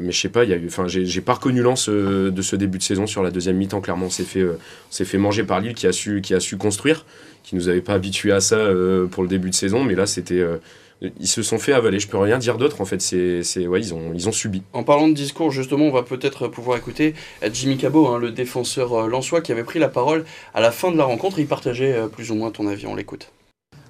mais 0.00 0.10
je 0.10 0.20
sais 0.20 0.28
pas, 0.28 0.42
j'ai 0.86 1.20
pas 1.20 1.34
reconnu 1.34 1.62
Lens 1.62 1.88
de 1.88 2.42
ce 2.42 2.56
début 2.56 2.78
de 2.78 2.82
saison 2.82 3.06
sur 3.06 3.22
la 3.22 3.30
deuxième 3.30 3.56
mi-temps. 3.56 3.80
Clairement, 3.80 4.06
on 4.06 4.10
s'est 4.10 4.24
fait, 4.24 4.44
fait 4.90 5.18
manger 5.18 5.44
par 5.44 5.60
Lille 5.60 5.74
qui 5.74 5.86
a 5.86 5.92
su, 5.92 6.20
qui 6.22 6.34
a 6.34 6.40
su 6.40 6.56
construire, 6.56 7.06
qui 7.48 7.56
nous 7.56 7.68
avait 7.70 7.80
pas 7.80 7.94
habitués 7.94 8.32
à 8.32 8.40
ça 8.40 8.56
euh, 8.56 9.06
pour 9.06 9.22
le 9.22 9.28
début 9.28 9.48
de 9.48 9.54
saison. 9.54 9.82
Mais 9.82 9.94
là, 9.94 10.06
c'était, 10.06 10.38
euh, 10.38 10.58
ils 11.00 11.28
se 11.28 11.42
sont 11.42 11.58
fait 11.58 11.72
avaler. 11.72 11.98
Je 11.98 12.06
peux 12.08 12.18
rien 12.18 12.36
dire 12.36 12.58
d'autre. 12.58 12.82
En 12.82 12.84
fait, 12.84 13.00
c'est, 13.00 13.42
c'est, 13.42 13.66
ouais, 13.66 13.80
ils 13.80 13.94
ont, 13.94 14.12
ils 14.14 14.28
ont 14.28 14.32
subi. 14.32 14.62
En 14.74 14.84
parlant 14.84 15.08
de 15.08 15.14
discours, 15.14 15.50
justement, 15.50 15.86
on 15.86 15.90
va 15.92 16.02
peut-être 16.02 16.48
pouvoir 16.48 16.76
écouter 16.76 17.14
euh, 17.42 17.48
Jimmy 17.50 17.78
Cabot, 17.78 18.08
hein, 18.08 18.18
le 18.18 18.32
défenseur 18.32 18.92
euh, 18.92 19.08
lensois, 19.08 19.40
qui 19.40 19.50
avait 19.50 19.64
pris 19.64 19.78
la 19.78 19.88
parole 19.88 20.26
à 20.52 20.60
la 20.60 20.70
fin 20.70 20.92
de 20.92 20.98
la 20.98 21.04
rencontre. 21.04 21.38
Il 21.38 21.46
partageait 21.46 21.94
euh, 21.94 22.06
plus 22.08 22.30
ou 22.30 22.34
moins 22.34 22.50
ton 22.50 22.66
avis, 22.66 22.86
on 22.86 22.94
l'écoute. 22.94 23.32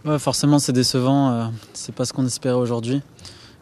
Ouais, 0.04 0.20
forcément, 0.20 0.60
c'est 0.60 0.72
décevant. 0.72 1.32
euh, 1.32 1.44
c'est 1.72 1.94
pas 1.94 2.04
ce 2.04 2.12
qu'on 2.12 2.26
espérait 2.26 2.54
aujourd'hui. 2.54 3.02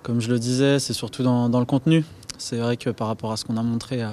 Comme 0.02 0.20
je 0.20 0.28
le 0.28 0.38
disais, 0.38 0.78
c'est 0.78 0.92
surtout 0.92 1.22
dans, 1.22 1.48
dans 1.48 1.60
le 1.60 1.66
contenu. 1.66 2.04
C'est 2.36 2.58
vrai 2.58 2.76
que 2.76 2.90
par 2.90 3.08
rapport 3.08 3.32
à 3.32 3.38
ce 3.38 3.46
qu'on 3.46 3.56
a 3.56 3.62
montré 3.62 4.02
euh, 4.02 4.08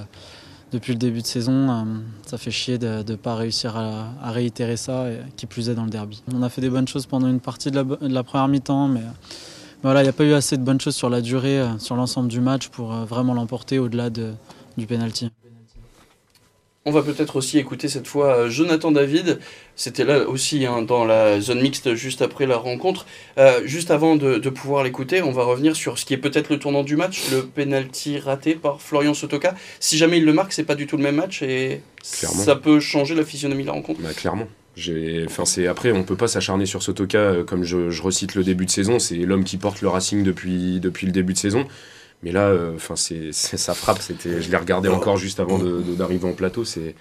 depuis 0.73 0.93
le 0.93 0.99
début 0.99 1.21
de 1.21 1.27
saison, 1.27 1.69
euh, 1.69 1.83
ça 2.25 2.37
fait 2.37 2.51
chier 2.51 2.77
de 2.77 3.03
ne 3.07 3.15
pas 3.15 3.35
réussir 3.35 3.77
à, 3.77 4.31
réitérer 4.31 4.75
ça, 4.75 5.09
et, 5.09 5.19
qui 5.37 5.45
plus 5.45 5.69
est 5.69 5.75
dans 5.75 5.83
le 5.83 5.89
derby. 5.89 6.21
On 6.33 6.41
a 6.41 6.49
fait 6.49 6.61
des 6.61 6.69
bonnes 6.69 6.87
choses 6.87 7.05
pendant 7.05 7.27
une 7.27 7.39
partie 7.39 7.69
de 7.69 7.81
la, 8.01 8.23
première 8.23 8.47
mi-temps, 8.47 8.87
mais, 8.87 9.03
voilà, 9.83 10.01
il 10.01 10.03
n'y 10.03 10.09
a 10.09 10.13
pas 10.13 10.23
eu 10.23 10.33
assez 10.33 10.57
de 10.57 10.63
bonnes 10.63 10.81
choses 10.81 10.95
sur 10.95 11.09
la 11.09 11.21
durée, 11.21 11.59
euh, 11.59 11.77
sur 11.77 11.95
l'ensemble 11.95 12.27
du 12.27 12.41
match 12.41 12.69
pour 12.69 12.93
euh, 12.93 13.05
vraiment 13.05 13.33
l'emporter 13.33 13.77
au-delà 13.79 14.09
de, 14.09 14.33
du 14.77 14.87
penalty. 14.87 15.29
On 16.85 16.91
va 16.91 17.01
peut-être 17.01 17.37
aussi 17.37 17.57
écouter 17.59 17.87
cette 17.87 18.07
fois 18.07 18.35
euh, 18.35 18.49
Jonathan 18.49 18.91
David. 18.91 19.39
C'était 19.75 20.03
là 20.03 20.27
aussi 20.27 20.65
hein, 20.65 20.81
dans 20.81 21.05
la 21.05 21.39
zone 21.39 21.61
mixte 21.61 21.95
juste 21.95 22.21
après 22.21 22.45
la 22.45 22.57
rencontre. 22.57 23.05
Euh, 23.37 23.61
juste 23.63 23.89
avant 23.89 24.17
de, 24.17 24.37
de 24.37 24.49
pouvoir 24.49 24.83
l'écouter, 24.83 25.21
on 25.21 25.31
va 25.31 25.43
revenir 25.45 25.77
sur 25.77 25.97
ce 25.97 26.03
qui 26.05 26.13
est 26.13 26.17
peut-être 26.17 26.49
le 26.49 26.59
tournant 26.59 26.83
du 26.83 26.97
match, 26.97 27.23
le 27.31 27.43
penalty 27.45 28.19
raté 28.19 28.55
par 28.55 28.81
Florian 28.81 29.13
Sotoka. 29.13 29.55
Si 29.79 29.97
jamais 29.97 30.17
il 30.17 30.25
le 30.25 30.33
marque, 30.33 30.51
c'est 30.51 30.65
pas 30.65 30.75
du 30.75 30.85
tout 30.85 30.97
le 30.97 31.03
même 31.03 31.15
match 31.15 31.41
et 31.41 31.81
Clairement. 32.19 32.43
ça 32.43 32.57
peut 32.57 32.81
changer 32.81 33.15
la 33.15 33.23
physionomie 33.23 33.63
de 33.63 33.67
la 33.67 33.73
rencontre. 33.73 34.01
Bah, 34.01 34.13
clairement. 34.13 34.47
Enfin, 35.25 35.45
c'est 35.45 35.67
après, 35.67 35.91
on 35.93 36.03
peut 36.03 36.17
pas 36.17 36.27
s'acharner 36.27 36.65
sur 36.65 36.83
Sotoka 36.83 37.17
euh, 37.17 37.43
comme 37.45 37.63
je, 37.63 37.91
je 37.91 38.01
recite 38.01 38.35
le 38.35 38.43
début 38.43 38.65
de 38.65 38.71
saison. 38.71 38.99
C'est 38.99 39.15
l'homme 39.17 39.45
qui 39.45 39.55
porte 39.57 39.81
le 39.81 39.87
Racing 39.87 40.23
depuis, 40.23 40.79
depuis 40.81 41.05
le 41.05 41.13
début 41.13 41.31
de 41.33 41.37
saison. 41.37 41.65
Mais 42.23 42.31
là, 42.31 42.47
euh, 42.47 42.73
enfin, 42.75 42.95
c'est- 42.95 43.31
sa 43.33 43.73
frappe. 43.73 44.01
C'était, 44.01 44.41
je 44.41 44.49
l'ai 44.49 44.57
regardé 44.57 44.89
encore 44.89 45.17
juste 45.17 45.39
avant 45.39 45.59
d'arriver 45.59 46.27
en 46.27 46.33
plateau. 46.33 46.63
C'est, 46.65 46.95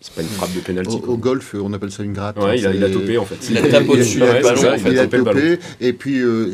c'est 0.00 0.12
pas 0.14 0.22
une 0.22 0.28
frappe 0.28 0.54
de 0.54 0.60
pénalty. 0.60 1.00
Au, 1.06 1.16
golf, 1.16 1.54
on 1.58 1.72
appelle 1.72 1.90
ça 1.90 2.02
une 2.02 2.12
gratte. 2.12 2.38
Ouais, 2.38 2.58
il 2.58 2.66
a, 2.66 2.74
il 2.74 2.84
a 2.84 2.90
topé 2.90 3.18
en 3.18 3.24
fait. 3.24 3.36
Il 3.50 3.58
a 3.58 3.62
tapé 3.68 3.88
au-dessus 3.88 4.14
du 4.20 4.20
ballon, 4.20 4.56
ça, 4.60 4.74
en 4.74 4.78
fait. 4.78 4.90
Il 4.92 4.98
a 4.98 5.06
topé 5.06 5.58
et 5.80 5.92
puis 5.92 6.20
euh, 6.20 6.52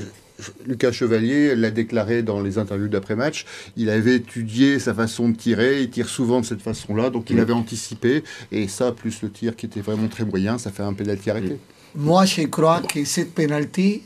Lucas 0.66 0.90
Chevalier 0.92 1.54
l'a 1.54 1.70
déclaré 1.70 2.22
dans 2.22 2.40
les 2.40 2.58
interviews 2.58 2.88
d'après-match, 2.88 3.44
il 3.76 3.90
avait 3.90 4.16
étudié 4.16 4.80
sa 4.80 4.92
façon 4.92 5.28
de 5.28 5.36
tirer, 5.36 5.82
il 5.82 5.90
tire 5.90 6.08
souvent 6.08 6.40
de 6.40 6.46
cette 6.46 6.62
façon-là, 6.62 7.10
donc 7.10 7.30
il 7.30 7.36
Mm. 7.36 7.40
avait 7.40 7.52
anticipé, 7.52 8.24
et 8.50 8.66
ça, 8.66 8.90
plus 8.90 9.22
le 9.22 9.30
tir 9.30 9.54
qui 9.54 9.66
était 9.66 9.80
vraiment 9.82 10.08
très 10.08 10.24
moyen, 10.24 10.58
ça 10.58 10.72
fait 10.72 10.82
un 10.82 10.94
pénalty 10.94 11.30
arrêté. 11.30 11.58
Moi, 11.94 12.24
je 12.24 12.42
crois 12.46 12.80
que 12.80 13.04
cette 13.04 13.34
penalty, 13.34 14.02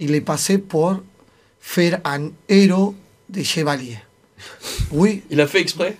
il 0.00 0.12
est 0.14 0.20
passé 0.22 0.58
pour 0.58 1.00
faire 1.62 2.00
un 2.04 2.30
héros 2.48 2.94
de 3.30 3.42
chevalier. 3.42 3.96
Oui, 4.90 5.22
Il 5.30 5.40
a 5.40 5.46
fait 5.46 5.60
exprès? 5.60 5.96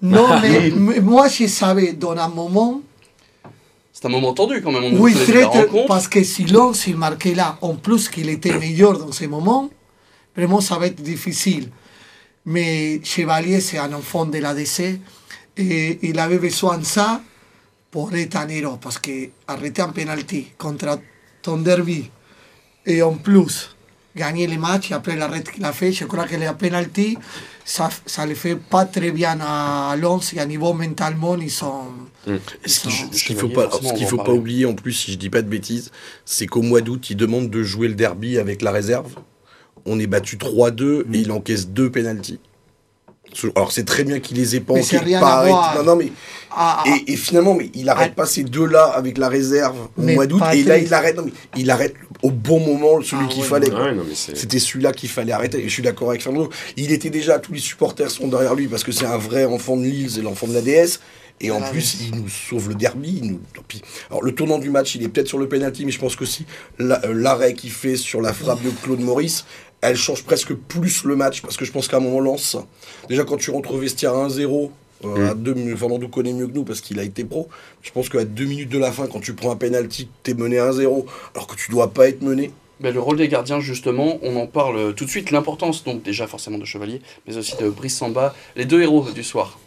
Non, 0.00 0.40
mais, 0.40 0.70
mais 0.70 1.00
moi, 1.00 1.28
je 1.28 1.46
savais, 1.46 1.92
dans 1.92 2.12
un 2.12 2.28
moment, 2.28 2.80
C'est 3.92 4.06
un 4.06 4.08
moment 4.08 4.32
tendu 4.32 4.62
quand 4.62 4.72
même. 4.72 4.84
On 4.84 5.00
Oui, 5.00 5.12
très, 5.12 5.44
parce 5.86 6.08
que 6.08 6.22
si 6.22 6.44
Lens 6.46 6.86
il 6.86 6.96
marquait 6.96 7.34
là, 7.34 7.58
en 7.60 7.74
plus 7.74 8.08
qu'il 8.08 8.30
était 8.30 8.56
meilleur 8.56 8.96
dans 8.98 9.12
ce 9.12 9.26
moment, 9.26 9.68
vraiment 10.34 10.62
ça 10.62 10.78
va 10.78 10.86
être 10.86 11.02
difficile. 11.02 11.68
Mais 12.46 13.00
Chevalier, 13.04 13.60
c'est 13.60 13.76
un 13.76 13.92
enfant 13.92 14.24
de 14.24 14.38
l'ADC 14.38 15.00
et 15.58 15.98
il 16.02 16.18
avait 16.18 16.38
besoin 16.38 16.78
de 16.78 16.84
ça 16.84 17.20
pour 17.90 18.14
être 18.14 18.36
un 18.36 18.48
héros. 18.48 18.78
Parce 18.80 18.98
que 18.98 19.28
arrêter 19.46 19.82
un 19.82 19.90
penalty 19.90 20.46
contre 20.56 20.98
ton 21.42 21.58
derby 21.58 22.10
et 22.86 23.02
en 23.02 23.14
plus 23.14 23.76
gagner 24.16 24.46
les 24.46 24.58
matchs 24.58 24.90
et 24.90 24.94
après 24.94 25.16
l'arrêt 25.16 25.42
qu'il 25.42 25.64
a 25.64 25.72
fait, 25.72 25.92
je 25.92 26.04
crois 26.04 26.26
que 26.26 26.36
les 26.36 26.48
penalty, 26.58 27.16
ça 27.64 27.88
ça 28.06 28.26
ne 28.26 28.34
fait 28.34 28.56
pas 28.56 28.84
très 28.84 29.12
bien 29.12 29.38
à 29.40 29.94
Lens 29.96 30.32
et 30.34 30.38
à 30.40 30.46
niveau 30.46 30.72
mentalement, 30.72 31.36
ils 31.36 31.50
sont. 31.50 31.84
Ce 32.26 32.30
qu'il 32.30 32.40
Ils 32.64 32.70
sont- 32.70 32.90
ce 32.90 33.24
qu'il 33.24 33.36
Chevalier, 33.36 33.38
faut 33.40 33.48
pas, 33.48 33.70
ce 33.98 34.04
faut 34.04 34.16
pas 34.18 34.32
oublier 34.32 34.66
en 34.66 34.74
plus, 34.74 34.92
si 34.92 35.12
je 35.12 35.16
dis 35.18 35.30
pas 35.30 35.42
de 35.42 35.48
bêtises, 35.48 35.90
c'est 36.24 36.46
qu'au 36.46 36.62
mois 36.62 36.80
d'août, 36.80 37.08
il 37.10 37.16
demande 37.16 37.48
de 37.50 37.62
jouer 37.62 37.88
le 37.88 37.94
derby 37.94 38.38
avec 38.38 38.62
la 38.62 38.72
réserve. 38.72 39.14
On 39.86 39.98
est 39.98 40.06
battu 40.06 40.36
3-2 40.36 41.04
Mm. 41.06 41.14
et 41.14 41.18
il 41.20 41.32
encaisse 41.32 41.68
deux 41.68 41.90
pénalties. 41.90 42.40
Alors 43.56 43.72
c'est 43.72 43.84
très 43.84 44.04
bien 44.04 44.18
qu'il 44.20 44.36
les 44.36 44.56
ait 44.56 44.60
pas 44.60 44.74
Mais 44.74 44.80
à. 44.80 45.74
Non, 45.76 45.82
non, 45.84 45.96
mais 45.96 46.10
Ah, 46.52 46.82
ah, 46.84 46.88
et, 47.06 47.12
et 47.12 47.16
finalement, 47.16 47.54
mais 47.54 47.70
il 47.74 47.88
arrête 47.88 48.10
Ah. 48.14 48.22
pas 48.22 48.26
ces 48.26 48.42
deux-là 48.42 48.84
avec 48.86 49.18
la 49.18 49.28
réserve 49.28 49.76
au 49.96 50.02
Mais 50.02 50.14
mois 50.14 50.26
d'août. 50.26 50.42
Et 50.52 50.64
là, 50.64 50.78
il 50.78 50.92
arrête, 50.92 51.16
non, 51.16 51.22
mais 51.24 51.32
il 51.56 51.70
arrête 51.70 51.94
au 52.22 52.30
bon 52.30 52.58
moment 52.58 53.00
celui 53.02 53.24
Ah 53.26 53.32
qu'il 53.32 53.42
ouais, 53.42 53.48
fallait. 53.48 53.70
Ah 53.72 53.82
ouais, 53.84 53.96
C'était 54.14 54.58
celui-là 54.58 54.92
qu'il 54.92 55.08
fallait 55.08 55.32
arrêter. 55.32 55.58
Et 55.60 55.68
je 55.68 55.72
suis 55.72 55.82
d'accord 55.82 56.10
avec 56.10 56.22
Fernando. 56.22 56.50
Il 56.76 56.90
était 56.92 57.10
déjà, 57.10 57.38
tous 57.38 57.52
les 57.52 57.60
supporters 57.60 58.10
sont 58.10 58.26
derrière 58.26 58.54
lui 58.56 58.66
parce 58.66 58.82
que 58.82 58.90
c'est 58.92 59.06
un 59.06 59.16
vrai 59.18 59.44
enfant 59.44 59.76
de 59.76 59.84
Lille, 59.84 60.10
c'est 60.10 60.22
l'enfant 60.22 60.48
de 60.48 60.54
la 60.54 60.60
DS. 60.60 60.98
Et 61.42 61.50
en 61.50 61.60
Ah 61.62 61.70
plus, 61.70 61.96
oui. 62.00 62.10
il 62.12 62.20
nous 62.22 62.28
sauve 62.28 62.68
le 62.68 62.74
derby. 62.74 63.18
il 63.22 63.30
nous-. 63.32 63.40
Alors, 64.10 64.22
le 64.22 64.34
tournant 64.34 64.58
du 64.58 64.68
match, 64.70 64.94
il 64.94 65.02
est 65.02 65.08
peut-être 65.08 65.28
sur 65.28 65.38
le 65.38 65.48
penalty, 65.48 65.84
mais 65.86 65.92
je 65.92 65.98
pense 65.98 66.14
qu'aussi 66.16 66.44
la- 66.78 67.02
euh, 67.06 67.14
l'arrêt 67.14 67.54
qu'il 67.54 67.70
fait 67.70 67.96
sur 67.96 68.20
la 68.20 68.32
frappe 68.34 68.62
de 68.62 68.70
Claude 68.82 69.00
Maurice, 69.00 69.46
elle 69.80 69.96
change 69.96 70.22
presque 70.24 70.52
plus 70.54 71.04
le 71.04 71.16
match 71.16 71.40
parce 71.40 71.56
que 71.56 71.64
je 71.64 71.72
pense 71.72 71.88
qu'à 71.88 71.96
un 71.96 72.00
moment 72.00 72.20
lance. 72.20 72.56
Déjà, 73.08 73.24
quand 73.24 73.38
tu 73.38 73.50
rentres 73.50 73.72
au 73.72 73.78
vestiaire 73.78 74.12
à 74.14 74.26
1-0, 74.28 74.70
euh, 75.06 75.30
à 75.30 75.34
deux 75.34 75.54
minutes, 75.54 75.78
Fernando 75.78 76.06
connaît 76.08 76.34
mieux 76.34 76.46
que 76.46 76.52
nous 76.52 76.64
parce 76.64 76.82
qu'il 76.82 76.98
a 77.00 77.02
été 77.04 77.24
pro. 77.24 77.48
Je 77.80 77.90
pense 77.90 78.10
qu'à 78.10 78.26
deux 78.26 78.44
minutes 78.44 78.68
de 78.68 78.78
la 78.78 78.92
fin, 78.92 79.06
quand 79.06 79.20
tu 79.20 79.32
prends 79.32 79.50
un 79.50 79.56
penalty, 79.56 80.08
t'es 80.22 80.34
mené 80.34 80.58
1-0, 80.58 81.06
alors 81.34 81.46
que 81.46 81.56
tu 81.56 81.70
dois 81.70 81.94
pas 81.94 82.06
être 82.08 82.20
mené. 82.20 82.50
Ben, 82.80 82.92
le 82.92 83.00
rôle 83.00 83.16
des 83.16 83.28
gardiens, 83.28 83.60
justement, 83.60 84.18
on 84.22 84.36
en 84.36 84.46
parle 84.46 84.94
tout 84.94 85.06
de 85.06 85.10
suite. 85.10 85.30
L'importance, 85.30 85.84
donc, 85.84 86.02
déjà 86.02 86.26
forcément 86.26 86.58
de 86.58 86.66
Chevalier, 86.66 87.00
mais 87.26 87.38
aussi 87.38 87.54
de 87.58 87.70
Brice 87.70 87.96
Samba, 87.96 88.34
les 88.56 88.66
deux 88.66 88.82
héros 88.82 89.10
du 89.10 89.22
soir. 89.24 89.58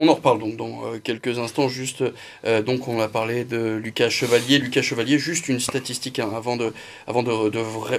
On 0.00 0.06
en 0.06 0.14
reparle 0.14 0.38
donc 0.38 0.56
dans 0.56 0.84
euh, 0.84 1.00
quelques 1.02 1.40
instants. 1.40 1.68
Juste, 1.68 2.04
euh, 2.44 2.62
donc, 2.62 2.86
on 2.86 3.00
a 3.00 3.08
parlé 3.08 3.44
de 3.44 3.80
Lucas 3.82 4.10
Chevalier. 4.10 4.58
Lucas 4.58 4.80
Chevalier, 4.80 5.18
juste 5.18 5.48
une 5.48 5.58
statistique 5.58 6.20
hein, 6.20 6.30
avant 6.36 6.56
de, 6.56 6.72
avant 7.08 7.24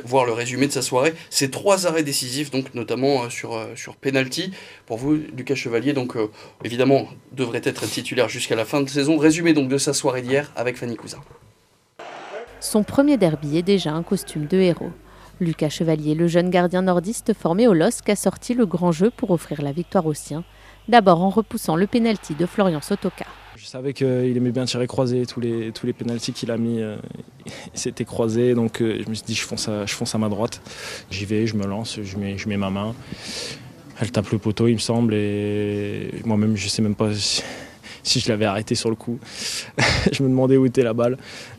voir 0.05 0.25
le 0.25 0.31
résumé 0.31 0.67
de 0.67 0.71
sa 0.71 0.81
soirée. 0.81 1.13
C'est 1.29 1.51
trois 1.51 1.87
arrêts 1.87 2.03
décisifs, 2.03 2.51
donc 2.51 2.73
notamment 2.73 3.23
euh, 3.23 3.29
sur, 3.75 3.97
penalty. 3.97 4.51
Pour 4.85 4.97
vous, 4.97 5.15
Lucas 5.35 5.55
Chevalier, 5.55 5.91
donc 5.91 6.15
évidemment, 6.63 7.09
devrait 7.33 7.61
être 7.65 7.85
titulaire 7.85 8.29
jusqu'à 8.29 8.55
la 8.55 8.63
fin 8.63 8.79
de 8.79 8.87
saison. 8.87 9.17
Résumé 9.17 9.51
donc 9.51 9.67
de 9.67 9.77
sa 9.77 9.91
soirée 9.91 10.21
d'hier 10.21 10.53
avec 10.55 10.77
Fanny 10.77 10.95
Cousin. 10.95 11.19
Son 12.61 12.83
premier 12.83 13.17
derby 13.17 13.57
est 13.57 13.63
déjà 13.63 13.91
un 13.91 14.03
costume 14.03 14.45
de 14.45 14.57
héros. 14.57 14.91
Lucas 15.41 15.69
Chevalier, 15.69 16.15
le 16.15 16.27
jeune 16.27 16.49
gardien 16.49 16.83
nordiste 16.83 17.33
formé 17.33 17.67
au 17.67 17.73
LOSC, 17.73 18.07
a 18.09 18.15
sorti 18.15 18.53
le 18.53 18.65
grand 18.65 18.93
jeu 18.93 19.09
pour 19.09 19.31
offrir 19.31 19.61
la 19.61 19.73
victoire 19.73 20.05
aux 20.05 20.13
siens. 20.13 20.45
D'abord 20.89 21.21
en 21.21 21.29
repoussant 21.29 21.75
le 21.75 21.85
pénalty 21.85 22.33
de 22.33 22.47
Florian 22.47 22.81
Sotoka. 22.81 23.27
Je 23.55 23.65
savais 23.67 23.93
qu'il 23.93 24.35
aimait 24.35 24.49
bien 24.49 24.65
tirer 24.65 24.87
croisé, 24.87 25.27
tous 25.27 25.39
les, 25.39 25.71
tous 25.71 25.85
les 25.85 25.93
pénaltys 25.93 26.33
qu'il 26.33 26.49
a 26.49 26.57
mis, 26.57 26.81
euh, 26.81 26.97
c'était 27.75 28.05
croisé, 28.05 28.55
donc 28.55 28.81
euh, 28.81 28.99
je 29.03 29.07
me 29.07 29.13
suis 29.13 29.23
dit 29.23 29.35
je 29.35 29.43
fonce 29.43 29.69
à, 29.69 29.85
je 29.85 29.93
fonce 29.93 30.15
à 30.15 30.17
ma 30.17 30.29
droite. 30.29 30.63
J'y 31.11 31.25
vais, 31.25 31.45
je 31.45 31.55
me 31.55 31.67
lance, 31.67 31.99
je 32.01 32.17
mets, 32.17 32.39
je 32.39 32.49
mets 32.49 32.57
ma 32.57 32.71
main. 32.71 32.95
Elle 34.01 34.11
tape 34.11 34.31
le 34.31 34.39
poteau, 34.39 34.67
il 34.67 34.73
me 34.73 34.79
semble, 34.79 35.13
et 35.13 36.09
moi-même 36.25 36.57
je 36.57 36.67
sais 36.67 36.81
même 36.81 36.95
pas 36.95 37.13
si, 38.01 38.19
je 38.19 38.27
l'avais 38.27 38.45
arrêté 38.45 38.73
sur 38.73 38.89
le 38.89 38.95
coup. 38.95 39.19
je 40.11 40.23
me 40.23 40.29
demandais 40.29 40.57
où 40.57 40.65
était 40.65 40.81
la 40.81 40.93
balle. 40.93 41.17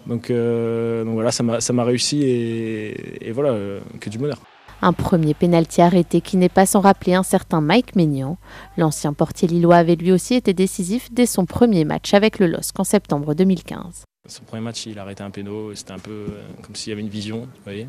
Donc, 0.09 0.31
euh, 0.31 1.05
donc 1.05 1.15
voilà, 1.15 1.31
ça 1.31 1.45
m'a 1.45 1.85
réussi 1.85 2.25
et, 2.25 3.29
et 3.29 3.31
voilà, 3.31 3.51
euh, 3.51 3.79
que 4.01 4.11
du 4.11 4.19
bonheur. 4.19 4.41
Un 4.83 4.93
premier 4.95 5.35
pénalty 5.35 5.83
arrêté 5.83 6.21
qui 6.21 6.37
n'est 6.39 6.49
pas 6.49 6.65
sans 6.67 6.81
rappeler 6.81 7.15
un 7.15 7.23
certain 7.23 7.61
Mike 7.61 7.97
Maignan. 7.97 8.39
L'ancien 8.79 9.13
portier 9.13 9.47
lillois 9.47 9.77
avait 9.77 9.97
lui 9.97 10.11
aussi 10.13 10.35
été 10.35 10.55
décisif 10.55 11.13
dès 11.13 11.27
son 11.27 11.45
premier 11.45 11.85
match 11.85 12.15
avec 12.15 12.39
le 12.39 12.47
LOSC 12.47 12.79
en 12.81 12.85
septembre 12.85 13.35
2015. 13.35 14.05
Son 14.27 14.43
premier 14.45 14.63
match, 14.63 14.87
il 14.87 14.99
a 14.99 15.03
arrêté 15.03 15.23
un 15.23 15.31
péno, 15.31 15.75
c'était 15.75 15.93
un 15.93 15.99
peu 15.99 16.11
euh, 16.31 16.43
comme 16.63 16.75
s'il 16.75 16.91
y 16.91 16.93
avait 16.93 17.03
une 17.03 17.09
vision, 17.09 17.41
vous 17.41 17.47
voyez. 17.65 17.89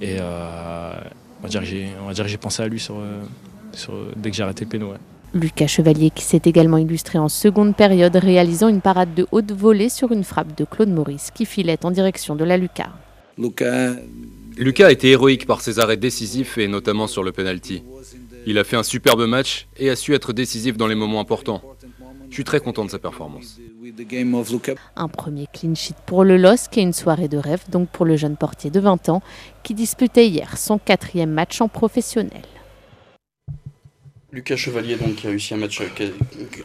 Et 0.00 0.16
euh, 0.20 0.92
on 1.40 1.42
va 1.42 1.48
dire 1.48 1.60
que 2.24 2.28
j'ai 2.28 2.36
pensé 2.38 2.62
à 2.62 2.68
lui 2.68 2.80
sur, 2.80 2.96
euh, 2.98 3.20
sur- 3.72 3.94
dès 4.16 4.30
que 4.30 4.36
j'ai 4.36 4.42
arrêté 4.42 4.64
le 4.64 4.70
péno. 4.70 4.90
ouais. 4.92 4.98
Lucas 5.34 5.66
Chevalier 5.68 6.10
qui 6.10 6.24
s'est 6.24 6.42
également 6.44 6.76
illustré 6.78 7.18
en 7.18 7.28
seconde 7.28 7.76
période 7.76 8.16
réalisant 8.16 8.68
une 8.68 8.80
parade 8.80 9.14
de 9.14 9.26
haute 9.32 9.52
volée 9.52 9.88
sur 9.88 10.10
une 10.12 10.24
frappe 10.24 10.56
de 10.58 10.64
Claude 10.64 10.88
Maurice 10.88 11.30
qui 11.32 11.44
filait 11.46 11.84
en 11.84 11.90
direction 11.92 12.34
de 12.34 12.44
la 12.44 12.56
lucarne. 12.56 12.90
Lucas 13.38 13.92
Lucas 14.56 14.86
a 14.86 14.92
été 14.92 15.10
héroïque 15.10 15.46
par 15.46 15.60
ses 15.60 15.78
arrêts 15.78 15.96
décisifs 15.96 16.58
et 16.58 16.68
notamment 16.68 17.06
sur 17.06 17.22
le 17.22 17.32
penalty. 17.32 17.82
Il 18.46 18.58
a 18.58 18.64
fait 18.64 18.76
un 18.76 18.82
superbe 18.82 19.26
match 19.26 19.66
et 19.78 19.90
a 19.90 19.96
su 19.96 20.14
être 20.14 20.32
décisif 20.32 20.76
dans 20.76 20.86
les 20.86 20.94
moments 20.94 21.20
importants. 21.20 21.62
Je 22.28 22.34
suis 22.34 22.44
très 22.44 22.60
content 22.60 22.84
de 22.84 22.90
sa 22.90 22.98
performance. 22.98 23.58
Un 24.96 25.08
premier 25.08 25.46
clean 25.52 25.74
sheet 25.74 25.96
pour 26.06 26.24
le 26.24 26.36
LOSC 26.36 26.78
et 26.78 26.82
une 26.82 26.92
soirée 26.92 27.28
de 27.28 27.38
rêve 27.38 27.64
donc 27.70 27.88
pour 27.88 28.06
le 28.06 28.16
jeune 28.16 28.36
portier 28.36 28.70
de 28.70 28.80
20 28.80 29.08
ans 29.08 29.22
qui 29.62 29.74
disputait 29.74 30.28
hier 30.28 30.56
son 30.56 30.78
quatrième 30.78 31.30
match 31.30 31.60
en 31.60 31.68
professionnel. 31.68 32.42
Lucas 34.32 34.56
Chevalier 34.56 34.94
donc 34.96 35.16
qui 35.16 35.26
a 35.26 35.30
réussi 35.30 35.54
un 35.54 35.56
match, 35.56 35.82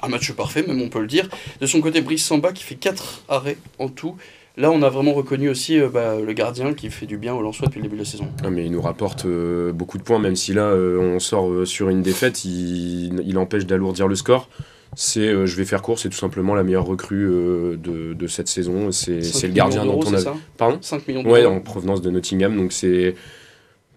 un 0.01 0.08
match 0.08 0.32
parfait, 0.34 0.63
même 0.68 0.82
on 0.82 0.89
peut 0.89 1.01
le 1.01 1.08
dire. 1.08 1.27
De 1.60 1.65
son 1.65 1.82
côté, 1.82 2.01
Brice 2.01 2.24
Samba 2.24 2.51
qui 2.51 2.63
fait 2.63 2.75
4 2.75 3.24
arrêts 3.27 3.58
en 3.80 3.89
tout. 3.89 4.18
Là, 4.57 4.71
on 4.71 4.81
a 4.83 4.89
vraiment 4.89 5.13
reconnu 5.13 5.50
aussi 5.50 5.79
euh, 5.79 5.89
bah, 5.89 6.15
le 6.19 6.33
gardien 6.33 6.74
qui 6.74 6.89
fait 6.89 7.05
du 7.05 7.17
bien 7.17 7.33
au 7.33 7.41
Lensois 7.41 7.67
depuis 7.67 7.79
le 7.79 7.83
début 7.83 7.95
de 7.95 8.01
la 8.01 8.09
saison. 8.09 8.27
Ah, 8.43 8.50
mais 8.50 8.65
il 8.65 8.71
nous 8.71 8.81
rapporte 8.81 9.25
euh, 9.25 9.74
beaucoup 9.74 9.97
de 9.97 10.03
points, 10.03 10.19
même 10.19 10.35
si 10.38 10.53
là 10.53 10.63
euh, 10.63 10.97
on 10.97 11.19
sort 11.19 11.67
sur 11.67 11.89
une 11.89 12.01
défaite, 12.01 12.45
il, 12.45 13.21
il 13.25 13.38
empêche 13.38 13.65
d'alourdir 13.65 14.07
le 14.07 14.15
score. 14.15 14.50
C'est, 14.97 15.45
je 15.45 15.55
vais 15.57 15.65
faire 15.65 15.81
court, 15.81 16.00
c'est 16.00 16.07
tout 16.07 16.17
simplement 16.17 16.55
la 16.55 16.63
meilleure 16.63 16.85
recrue 16.85 17.25
de, 17.25 18.13
de 18.13 18.27
cette 18.27 18.47
saison. 18.47 18.93
C'est, 18.93 19.21
5 19.21 19.39
c'est 19.39 19.47
le 19.47 19.53
gardien 19.53 19.83
dont 19.83 20.00
on 20.05 20.13
a. 20.13 20.35
Pardon? 20.55 20.77
5 20.79 21.05
millions 21.05 21.24
d'euros. 21.24 21.35
Ouais, 21.35 21.45
en 21.45 21.59
provenance 21.59 22.01
de 22.01 22.09
Nottingham. 22.09 22.55
Donc 22.55 22.71
c'est. 22.71 23.13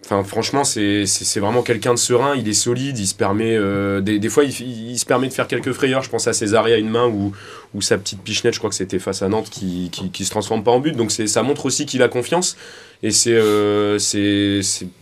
Enfin, 0.05 0.23
franchement, 0.23 0.63
c'est, 0.63 1.05
vraiment 1.39 1.61
quelqu'un 1.61 1.93
de 1.93 1.99
serein. 1.99 2.35
Il 2.35 2.47
est 2.47 2.53
solide. 2.53 2.97
Il 2.97 3.05
se 3.07 3.13
permet. 3.13 3.55
euh, 3.55 4.01
des, 4.01 4.17
des 4.17 4.29
fois, 4.29 4.43
il, 4.43 4.97
se 4.97 5.05
permet 5.05 5.27
de 5.27 5.33
faire 5.33 5.47
quelques 5.47 5.73
frayeurs. 5.73 6.03
Je 6.03 6.09
pense 6.09 6.27
à 6.27 6.33
arrêts 6.55 6.73
à 6.73 6.77
une 6.77 6.89
main 6.89 7.07
ou, 7.07 7.33
ou 7.73 7.81
sa 7.81 7.97
petite 7.97 8.21
pichenette, 8.21 8.53
je 8.53 8.59
crois 8.59 8.69
que 8.69 8.75
c'était 8.75 8.99
face 8.99 9.21
à 9.21 9.29
Nantes, 9.29 9.49
qui, 9.49 9.91
qui, 9.91 10.25
se 10.25 10.31
transforme 10.31 10.63
pas 10.63 10.71
en 10.71 10.79
but. 10.79 10.95
Donc 10.95 11.11
ça 11.11 11.43
montre 11.43 11.65
aussi 11.65 11.85
qu'il 11.85 12.01
a 12.01 12.07
confiance. 12.07 12.57
Et 13.03 13.11
c'est. 13.11 13.33
euh, 13.33 13.99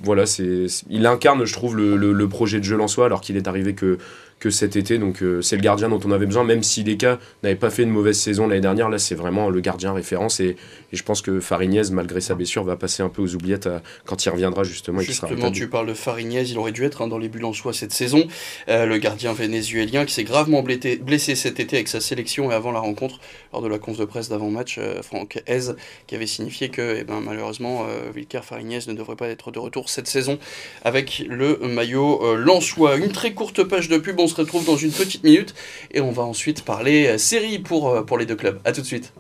voilà, 0.04 0.26
c'est- 0.26 0.68
il 0.90 1.06
incarne, 1.06 1.46
je 1.46 1.54
trouve, 1.54 1.78
le, 1.78 1.96
le, 1.96 2.12
le 2.12 2.28
projet 2.28 2.60
de 2.60 2.64
jeu 2.66 2.80
en 2.80 2.88
soi, 2.88 3.06
alors 3.06 3.22
qu'il 3.22 3.38
est 3.38 3.48
arrivé 3.48 3.74
que, 3.74 3.98
que 4.40 4.50
cet 4.50 4.76
été. 4.76 4.98
Donc 4.98 5.24
euh, 5.24 5.42
c'est 5.42 5.56
le 5.56 5.62
gardien 5.62 5.90
dont 5.90 6.00
on 6.06 6.12
avait 6.12 6.26
besoin, 6.26 6.44
même 6.44 6.64
si 6.64 6.84
les 6.84 6.98
cas 6.98 7.18
n'avaient 7.44 7.56
pas 7.56 7.70
fait 7.70 7.84
une 7.84 7.90
mauvaise 7.90 8.20
saison 8.20 8.48
l'année 8.48 8.62
dernière. 8.62 8.90
Là, 8.90 9.00
c'est 9.00 9.16
vraiment 9.16 9.50
le 9.50 9.60
gardien 9.62 9.94
référence. 9.94 10.40
Et, 10.40 10.56
et 10.92 10.96
je 10.96 11.04
pense 11.04 11.22
que 11.22 11.40
Farignez, 11.40 11.84
malgré 11.92 12.22
sa 12.22 12.36
blessure, 12.36 12.64
va 12.64 12.76
passer 12.76 13.04
un 13.04 13.10
peu 13.10 13.22
aux 13.22 13.36
oubliettes 13.36 13.68
à- 13.68 13.82
quand 14.06 14.26
il 14.26 14.30
reviendra 14.30 14.64
justement. 14.64 15.02
et 15.02 15.06
qu'il 15.06 15.14
sera 15.14 15.28
Justement, 15.28 15.52
tu 15.52 15.68
parles 15.68 15.88
de 15.88 15.94
Farignez, 15.94 16.44
il 16.44 16.58
aurait 16.58 16.72
dû 16.72 16.84
être 16.86 17.02
hein, 17.02 17.08
dans 17.08 17.18
les 17.18 17.30
soi 17.54 17.74
cette 17.74 17.94
saison. 17.94 18.28
Euh, 18.68 18.86
le 18.86 18.98
gardien 18.98 19.34
vénézuélien 19.34 20.06
qui 20.06 20.14
s'est 20.14 20.24
gravement 20.24 20.64
blessé, 20.64 20.98
blessé 20.98 21.36
cet 21.36 21.60
été 21.60 21.78
avec 21.78 21.88
sa 21.88 22.02
sélection 22.02 22.52
et 22.52 22.54
avant 22.54 22.72
la 22.72 22.80
rencontre, 22.80 23.20
lors 23.54 23.62
de 23.62 23.68
la 23.68 23.80
conf 23.80 23.98
de 23.98 24.06
presse 24.06 24.30
d'avant-match, 24.30 24.78
euh, 24.80 25.02
Franck 25.02 25.42
Hez, 25.48 25.74
qui 26.08 26.16
avait 26.16 26.28
signifié 26.28 26.70
que 26.70 26.98
eh 27.00 27.04
ben, 27.04 27.22
malheureusement, 27.22 27.86
euh, 27.88 28.12
Wilker 28.16 28.42
Farignez 28.44 28.80
ne 28.88 28.94
devrait 28.94 29.16
pas 29.16 29.28
être 29.28 29.52
de 29.52 29.60
retour 29.60 29.90
cette 29.90 30.08
saison 30.08 30.40
avec 30.84 31.24
le 31.30 31.58
maillot 31.58 32.24
euh, 32.24 32.36
lensois. 32.36 32.98
Une 32.98 33.12
très 33.12 33.34
courte 33.34 33.64
page 33.64 33.88
de 33.90 33.98
pub, 33.98 34.20
on 34.20 34.27
se 34.28 34.36
retrouve 34.36 34.66
dans 34.66 34.78
une 34.78 34.92
petite 34.92 35.24
minute 35.24 35.54
et 35.92 36.02
on 36.02 36.12
va 36.12 36.24
ensuite 36.24 36.64
parler 36.64 37.08
euh, 37.08 37.18
série 37.18 37.60
pour, 37.60 37.90
euh, 37.90 38.04
pour 38.04 38.18
les 38.18 38.26
deux 38.26 38.36
clubs. 38.36 38.60
A 38.66 38.72
tout 38.72 38.82
de 38.82 38.86
suite. 38.86 39.14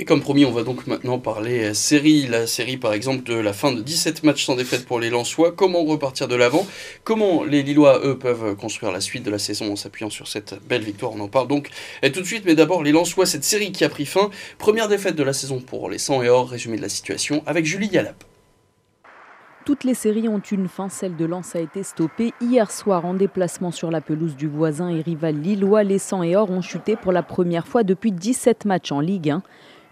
Et 0.00 0.04
comme 0.04 0.20
promis, 0.20 0.44
on 0.44 0.52
va 0.52 0.62
donc 0.62 0.86
maintenant 0.86 1.18
parler 1.18 1.64
euh, 1.64 1.74
série, 1.74 2.28
la 2.28 2.46
série 2.46 2.76
par 2.76 2.92
exemple 2.92 3.24
de 3.24 3.34
la 3.34 3.52
fin 3.52 3.72
de 3.72 3.82
17 3.82 4.22
matchs 4.22 4.44
sans 4.44 4.54
défaite 4.54 4.86
pour 4.86 5.00
les 5.00 5.10
Lensois, 5.10 5.50
comment 5.50 5.84
repartir 5.84 6.28
de 6.28 6.36
l'avant, 6.36 6.64
comment 7.02 7.42
les 7.42 7.64
Lillois, 7.64 8.06
eux, 8.06 8.16
peuvent 8.16 8.54
construire 8.54 8.92
la 8.92 9.00
suite 9.00 9.24
de 9.24 9.30
la 9.32 9.40
saison 9.40 9.72
en 9.72 9.76
s'appuyant 9.76 10.08
sur 10.08 10.28
cette 10.28 10.54
belle 10.68 10.82
victoire, 10.82 11.10
on 11.16 11.20
en 11.20 11.26
parle 11.26 11.48
donc 11.48 11.70
et 12.04 12.12
tout 12.12 12.20
de 12.20 12.26
suite, 12.26 12.44
mais 12.46 12.54
d'abord 12.54 12.84
les 12.84 12.92
Lensois, 12.92 13.26
cette 13.26 13.42
série 13.42 13.72
qui 13.72 13.82
a 13.82 13.88
pris 13.88 14.06
fin, 14.06 14.30
première 14.58 14.86
défaite 14.86 15.16
de 15.16 15.24
la 15.24 15.32
saison 15.32 15.58
pour 15.58 15.90
les 15.90 15.98
100 15.98 16.22
et 16.22 16.28
or, 16.28 16.48
résumé 16.48 16.76
de 16.76 16.82
la 16.82 16.88
situation 16.88 17.42
avec 17.44 17.66
Julie 17.66 17.88
Yalap. 17.88 18.22
toutes 19.64 19.82
les 19.82 19.94
séries 19.94 20.28
ont 20.28 20.38
une 20.38 20.68
fin. 20.68 20.88
Celle 20.88 21.16
de 21.16 21.24
Lens 21.24 21.56
a 21.56 21.60
été 21.60 21.82
stoppée 21.82 22.32
hier 22.40 22.70
soir 22.70 23.04
en 23.04 23.14
déplacement 23.14 23.72
sur 23.72 23.90
la 23.90 24.00
pelouse 24.00 24.36
du 24.36 24.46
voisin 24.46 24.90
et 24.90 25.00
rival 25.00 25.34
lillois. 25.34 25.82
Les 25.82 25.98
100 25.98 26.22
et 26.22 26.36
or 26.36 26.50
ont 26.50 26.62
chuté 26.62 26.94
pour 26.94 27.10
la 27.10 27.24
première 27.24 27.66
fois 27.66 27.82
depuis 27.82 28.12
17 28.12 28.64
matchs 28.64 28.92
en 28.92 29.00
Ligue 29.00 29.30
1. 29.30 29.42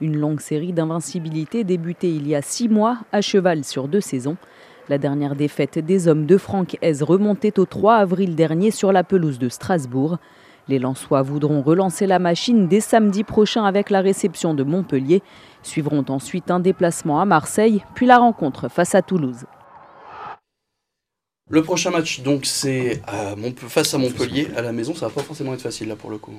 Une 0.03 0.19
longue 0.19 0.41
série 0.41 0.75
d'invincibilité 0.75 1.65
débutée 1.65 2.11
il 2.11 2.29
y 2.29 2.35
a 2.35 2.43
six 2.43 2.69
mois, 2.69 2.99
à 3.13 3.23
cheval 3.23 3.65
sur 3.65 3.89
deux 3.89 4.03
saisons. 4.03 4.37
La 4.91 4.99
dernière 4.99 5.35
défaite 5.35 5.79
des 5.79 6.07
hommes 6.07 6.27
de 6.27 6.37
Franck 6.37 6.77
Hez 6.83 7.03
remontait 7.03 7.59
au 7.59 7.65
3 7.65 7.95
avril 7.95 8.35
dernier 8.35 8.71
sur 8.71 8.93
la 8.93 9.05
pelouse 9.05 9.39
de 9.39 9.49
Strasbourg. 9.49 10.19
Les 10.69 10.79
Lensois 10.79 11.23
voudront 11.23 11.63
relancer 11.63 12.07
la 12.07 12.19
machine 12.19 12.69
dès 12.69 12.81
samedi 12.81 13.25
prochain 13.25 13.65
avec 13.65 13.89
la 13.89 14.03
réception 14.03 14.53
de 14.53 14.65
Montpellier. 14.65 15.23
Suivront 15.63 16.05
ensuite 16.09 16.51
un 16.51 16.61
déplacement 16.61 17.21
à 17.21 17.25
Marseille, 17.25 17.83
puis 17.95 18.05
la 18.05 18.19
rencontre 18.19 18.69
face 18.69 18.95
à 18.95 19.01
Toulouse. 19.01 19.47
Le 21.49 21.63
prochain 21.63 21.91
match, 21.91 22.21
donc, 22.21 22.45
c'est 22.45 23.01
face 23.69 23.95
à 23.95 23.99
Montpellier 23.99 24.49
à 24.57 24.63
la 24.63 24.73
maison. 24.73 24.95
Ça 24.95 25.07
va 25.07 25.15
pas 25.15 25.23
forcément 25.23 25.55
être 25.55 25.63
facile 25.63 25.89
là 25.89 25.97
pour 25.97 26.11
le 26.11 26.19
coup. 26.19 26.35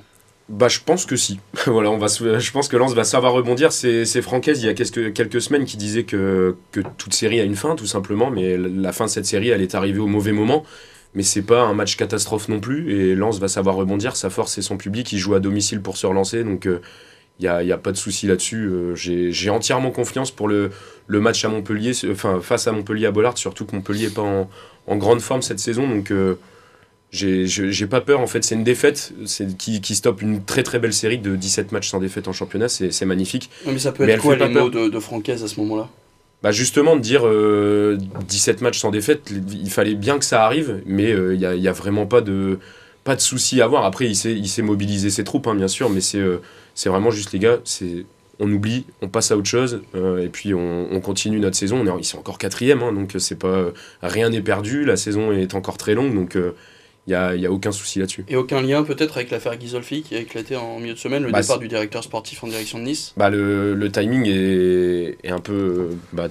Bah, 0.49 0.69
je 0.69 0.79
pense 0.79 1.05
que 1.05 1.17
si. 1.17 1.39
voilà, 1.65 1.91
on 1.91 1.97
va, 1.97 2.07
je 2.07 2.51
pense 2.51 2.69
que 2.69 2.77
Lens 2.77 2.93
va 2.93 3.03
savoir 3.03 3.33
rebondir. 3.33 3.73
C'est 3.73 4.21
Francaise, 4.21 4.61
il 4.63 4.67
y 4.67 4.69
a 4.69 4.73
quelques, 4.73 5.13
quelques 5.13 5.41
semaines, 5.41 5.65
qui 5.65 5.77
disait 5.77 6.03
que, 6.03 6.55
que 6.71 6.79
toute 6.97 7.13
série 7.13 7.39
a 7.39 7.43
une 7.43 7.55
fin, 7.55 7.75
tout 7.75 7.85
simplement. 7.85 8.31
Mais 8.31 8.57
la 8.57 8.93
fin 8.93 9.05
de 9.05 9.09
cette 9.09 9.25
série, 9.25 9.49
elle 9.49 9.61
est 9.61 9.75
arrivée 9.75 9.99
au 9.99 10.07
mauvais 10.07 10.31
moment. 10.31 10.63
Mais 11.15 11.23
c'est 11.23 11.41
pas 11.41 11.63
un 11.63 11.73
match 11.73 11.97
catastrophe 11.97 12.47
non 12.47 12.59
plus. 12.59 12.93
Et 12.93 13.15
Lens 13.15 13.39
va 13.39 13.49
savoir 13.49 13.75
rebondir. 13.75 14.15
Sa 14.15 14.29
force, 14.29 14.53
c'est 14.53 14.61
son 14.61 14.77
public. 14.77 15.11
Il 15.11 15.17
joue 15.17 15.35
à 15.35 15.39
domicile 15.39 15.81
pour 15.81 15.97
se 15.97 16.07
relancer. 16.07 16.43
Donc, 16.45 16.63
il 16.65 16.71
euh, 16.71 16.79
n'y 17.41 17.47
a, 17.47 17.63
y 17.63 17.71
a, 17.73 17.77
pas 17.77 17.91
de 17.91 17.97
souci 17.97 18.27
là-dessus. 18.27 18.67
Euh, 18.67 18.95
j'ai 18.95 19.49
entièrement 19.49 19.91
confiance 19.91 20.31
pour 20.31 20.47
le, 20.47 20.71
le 21.07 21.19
match 21.19 21.43
à 21.43 21.49
Montpellier, 21.49 21.91
enfin, 22.09 22.39
face 22.41 22.67
à 22.67 22.71
Montpellier 22.71 23.07
à 23.07 23.11
Bollard. 23.11 23.37
Surtout 23.37 23.65
que 23.65 23.75
Montpellier 23.75 24.07
n'est 24.07 24.13
pas 24.13 24.21
en, 24.21 24.49
en, 24.87 24.95
grande 24.95 25.19
forme 25.19 25.41
cette 25.41 25.59
saison. 25.59 25.89
Donc. 25.89 26.11
Euh, 26.11 26.35
j'ai 27.11 27.87
pas 27.87 28.01
peur, 28.01 28.19
en 28.19 28.27
fait, 28.27 28.43
c'est 28.43 28.55
une 28.55 28.63
défaite 28.63 29.13
qui, 29.57 29.81
qui 29.81 29.95
stoppe 29.95 30.21
une 30.21 30.43
très 30.43 30.63
très 30.63 30.79
belle 30.79 30.93
série 30.93 31.17
de 31.17 31.35
17 31.35 31.71
matchs 31.71 31.89
sans 31.89 31.99
défaite 31.99 32.27
en 32.27 32.33
championnat, 32.33 32.67
c'est 32.69 33.05
magnifique. 33.05 33.49
mais 33.65 33.79
ça 33.79 33.91
peut 33.91 34.07
être 34.07 34.21
quoi 34.21 34.35
les 34.35 34.49
mots 34.49 34.69
de, 34.69 34.89
de 34.89 34.99
Francaise 34.99 35.43
à 35.43 35.47
ce 35.47 35.59
moment-là? 35.61 35.89
Bah 36.43 36.51
justement, 36.51 36.95
de 36.95 37.01
dire 37.01 37.21
17 37.21 37.27
euh, 37.27 38.63
matchs 38.63 38.79
sans 38.79 38.91
défaite, 38.91 39.31
il 39.51 39.71
fallait 39.71 39.95
bien 39.95 40.19
que 40.19 40.25
ça 40.25 40.45
arrive, 40.45 40.81
mais 40.85 41.11
euh, 41.11 41.33
il 41.33 41.39
n'y 41.39 41.67
a, 41.67 41.71
a, 41.71 41.73
vraiment 41.73 42.05
pas 42.05 42.21
de, 42.21 42.59
pas 43.03 43.15
de 43.15 43.21
souci 43.21 43.59
à 43.59 43.65
avoir. 43.65 43.85
Après, 43.85 44.05
il 44.05 44.15
sait, 44.15 44.33
il 44.33 44.47
sait 44.47 44.61
mobiliser 44.61 45.09
ses 45.09 45.23
troupes, 45.23 45.47
hein, 45.47 45.55
bien 45.55 45.67
sûr, 45.67 45.89
mais 45.89 46.01
c'est 46.01 46.19
euh, 46.19 46.41
c'est 46.75 46.89
vraiment 46.89 47.09
juste, 47.09 47.31
les 47.31 47.39
gars, 47.39 47.57
on 48.39 48.51
oublie, 48.51 48.85
on 49.01 49.07
passe 49.07 49.31
à 49.31 49.37
autre 49.37 49.47
chose, 49.47 49.81
et 49.95 50.29
puis 50.29 50.53
on, 50.53 50.87
on, 50.91 50.99
continue 50.99 51.39
notre 51.39 51.55
saison. 51.55 51.79
On 51.79 51.97
est, 51.97 52.01
ils 52.01 52.05
sont 52.05 52.19
encore 52.19 52.37
quatrième, 52.37 52.83
hein, 52.83 52.93
donc 52.93 53.15
c'est 53.17 53.39
pas 53.39 53.71
rien 54.03 54.29
n'est 54.29 54.41
perdu, 54.41 54.85
la 54.85 54.95
saison 54.95 55.31
est 55.31 55.55
encore 55.55 55.77
très 55.77 55.95
longue, 55.95 56.13
donc 56.13 56.37
il 57.07 57.11
n'y 57.11 57.15
a, 57.15 57.49
a, 57.49 57.51
aucun 57.51 57.71
souci 57.71 57.99
là-dessus. 57.99 58.25
Et 58.27 58.35
aucun 58.35 58.61
lien 58.61 58.83
peut-être 58.83 59.15
avec 59.15 59.31
l'affaire 59.31 59.55
Ghisolfi 59.55 60.01
qui 60.01 60.15
a 60.15 60.19
éclaté 60.19 60.57
en 60.57 60.79
milieu 60.79 60.93
de 60.93 60.99
semaine, 60.99 61.23
le 61.23 61.31
bah, 61.31 61.41
départ 61.41 61.57
du 61.57 61.69
directeur 61.69 62.03
sportif 62.03 62.43
en 62.43 62.47
direction 62.47 62.79
de 62.79 62.83
Nice? 62.83 63.13
Bah, 63.15 63.29
le, 63.29 63.75
le 63.75 63.91
timing 63.91 64.27
est, 64.27 65.17
est, 65.23 65.31
un 65.31 65.39
peu, 65.39 65.89
bah, 66.11 66.27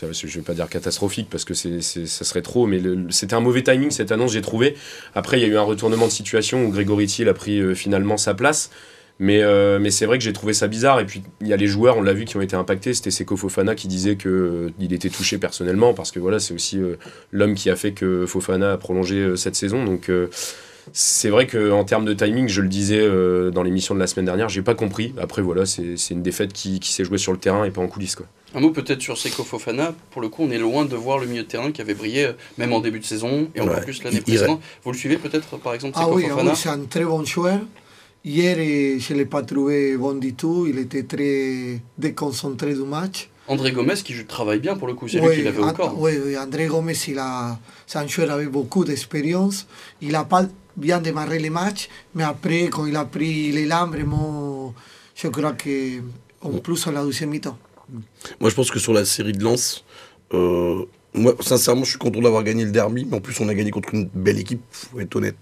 je 0.00 0.06
ne 0.06 0.32
vais 0.32 0.40
pas 0.42 0.54
dire 0.54 0.68
catastrophique 0.68 1.28
parce 1.28 1.44
que 1.44 1.54
c'est, 1.54 1.82
ça 1.82 2.24
serait 2.24 2.42
trop, 2.42 2.66
mais 2.66 2.80
c'était 3.10 3.34
un 3.34 3.40
mauvais 3.40 3.64
timing 3.64 3.90
cette 3.90 4.12
annonce, 4.12 4.32
j'ai 4.32 4.40
trouvé. 4.40 4.76
Après, 5.16 5.38
il 5.38 5.42
y 5.42 5.44
a 5.44 5.48
eu 5.48 5.56
un 5.56 5.62
retournement 5.62 6.06
de 6.06 6.12
situation 6.12 6.64
où 6.64 6.70
Grégory 6.70 7.06
Thiel 7.06 7.28
a 7.28 7.34
pris 7.34 7.58
euh, 7.58 7.74
finalement 7.74 8.16
sa 8.16 8.34
place. 8.34 8.70
Mais, 9.20 9.42
euh, 9.42 9.78
mais 9.78 9.90
c'est 9.90 10.06
vrai 10.06 10.16
que 10.16 10.24
j'ai 10.24 10.32
trouvé 10.32 10.54
ça 10.54 10.66
bizarre. 10.66 10.98
Et 10.98 11.04
puis, 11.04 11.22
il 11.42 11.46
y 11.46 11.52
a 11.52 11.56
les 11.56 11.66
joueurs, 11.66 11.98
on 11.98 12.02
l'a 12.02 12.14
vu, 12.14 12.24
qui 12.24 12.38
ont 12.38 12.40
été 12.40 12.56
impactés. 12.56 12.94
C'était 12.94 13.10
Seko 13.10 13.36
Fofana 13.36 13.74
qui 13.74 13.86
disait 13.86 14.16
qu'il 14.16 14.30
euh, 14.30 14.70
il 14.80 14.94
était 14.94 15.10
touché 15.10 15.36
personnellement, 15.36 15.92
parce 15.92 16.10
que 16.10 16.18
voilà, 16.18 16.40
c'est 16.40 16.54
aussi 16.54 16.78
euh, 16.78 16.96
l'homme 17.30 17.54
qui 17.54 17.68
a 17.68 17.76
fait 17.76 17.92
que 17.92 18.24
Fofana 18.24 18.72
a 18.72 18.76
prolongé 18.78 19.36
cette 19.36 19.56
saison. 19.56 19.84
Donc, 19.84 20.10
c'est 20.94 21.28
vrai 21.28 21.46
qu'en 21.46 21.84
termes 21.84 22.06
de 22.06 22.14
timing, 22.14 22.48
je 22.48 22.62
le 22.62 22.68
disais 22.68 23.06
dans 23.52 23.62
l'émission 23.62 23.94
de 23.94 24.00
la 24.00 24.06
semaine 24.06 24.24
dernière, 24.24 24.48
j'ai 24.48 24.62
pas 24.62 24.74
compris. 24.74 25.14
Après, 25.20 25.42
voilà, 25.42 25.66
c'est 25.66 26.10
une 26.10 26.22
défaite 26.22 26.54
qui, 26.54 26.80
qui 26.80 26.90
s'est 26.90 27.04
jouée 27.04 27.18
sur 27.18 27.32
le 27.32 27.38
terrain 27.38 27.64
et 27.64 27.70
pas 27.70 27.82
en 27.82 27.88
coulisses. 27.88 28.16
Quoi. 28.16 28.26
Un 28.54 28.60
mot 28.60 28.70
peut-être 28.70 29.02
sur 29.02 29.18
Seko 29.18 29.44
Fofana. 29.44 29.94
Pour 30.12 30.22
le 30.22 30.30
coup, 30.30 30.44
on 30.44 30.50
est 30.50 30.58
loin 30.58 30.86
de 30.86 30.96
voir 30.96 31.18
le 31.18 31.26
milieu 31.26 31.42
de 31.42 31.48
terrain 31.48 31.72
qui 31.72 31.82
avait 31.82 31.94
brillé, 31.94 32.30
même 32.56 32.72
en 32.72 32.80
début 32.80 33.00
de 33.00 33.04
saison, 33.04 33.48
et 33.54 33.60
encore 33.60 33.82
plus 33.82 34.02
l'année 34.02 34.22
précédente. 34.22 34.62
Vous 34.82 34.92
le 34.92 34.96
suivez 34.96 35.18
peut-être, 35.18 35.58
par 35.58 35.74
exemple, 35.74 35.98
Seko 35.98 36.10
ah 36.10 36.14
oui, 36.14 36.22
Fofana 36.22 36.40
ah 36.40 36.52
oui, 36.54 36.58
c'est 36.58 36.70
un 36.70 36.84
très 36.84 37.04
bon 37.04 37.22
joueur. 37.22 37.60
Hier, 38.22 38.56
je 38.98 39.12
ne 39.14 39.18
l'ai 39.18 39.24
pas 39.24 39.42
trouvé 39.42 39.96
bon 39.96 40.14
du 40.14 40.34
tout. 40.34 40.66
Il 40.68 40.78
était 40.78 41.04
très 41.04 41.80
déconcentré 41.96 42.74
du 42.74 42.82
match. 42.82 43.30
André 43.48 43.72
Gomez 43.72 43.94
qui 44.04 44.14
travaille 44.26 44.60
bien 44.60 44.76
pour 44.76 44.86
le 44.86 44.94
coup, 44.94 45.08
c'est 45.08 45.20
lui 45.20 45.36
qui 45.36 45.42
l'avait 45.42 45.62
encore. 45.62 45.98
Oui, 45.98 46.12
oui, 46.24 46.38
André 46.38 46.66
Gomez, 46.66 46.94
il 47.08 47.18
a, 47.18 47.58
c'est 47.86 47.98
un 47.98 48.06
joueur 48.06 48.30
avec 48.30 48.48
beaucoup 48.48 48.84
d'expérience. 48.84 49.66
Il 50.00 50.12
n'a 50.12 50.24
pas 50.24 50.46
bien 50.76 51.00
démarré 51.00 51.38
les 51.38 51.50
matchs, 51.50 51.88
mais 52.14 52.22
après, 52.22 52.68
quand 52.68 52.86
il 52.86 52.94
a 52.94 53.04
pris 53.04 53.50
l'élan, 53.50 53.88
vraiment, 53.88 54.72
je 55.16 55.28
crois 55.28 55.54
qu'en 55.54 56.58
plus 56.58 56.86
à 56.86 56.92
la 56.92 57.02
deuxième 57.02 57.30
mi-temps. 57.30 57.58
Moi, 58.38 58.50
je 58.50 58.54
pense 58.54 58.70
que 58.70 58.78
sur 58.78 58.92
la 58.92 59.04
série 59.04 59.32
de 59.32 59.42
Lens, 59.42 59.84
euh, 60.32 60.84
moi, 61.12 61.34
sincèrement, 61.40 61.82
je 61.82 61.90
suis 61.90 61.98
content 61.98 62.20
d'avoir 62.20 62.44
gagné 62.44 62.64
le 62.64 62.70
derby, 62.70 63.04
mais 63.04 63.16
en 63.16 63.20
plus, 63.20 63.40
on 63.40 63.48
a 63.48 63.54
gagné 63.54 63.72
contre 63.72 63.94
une 63.94 64.08
belle 64.14 64.38
équipe, 64.38 64.62
faut 64.70 65.00
être 65.00 65.16
honnête. 65.16 65.36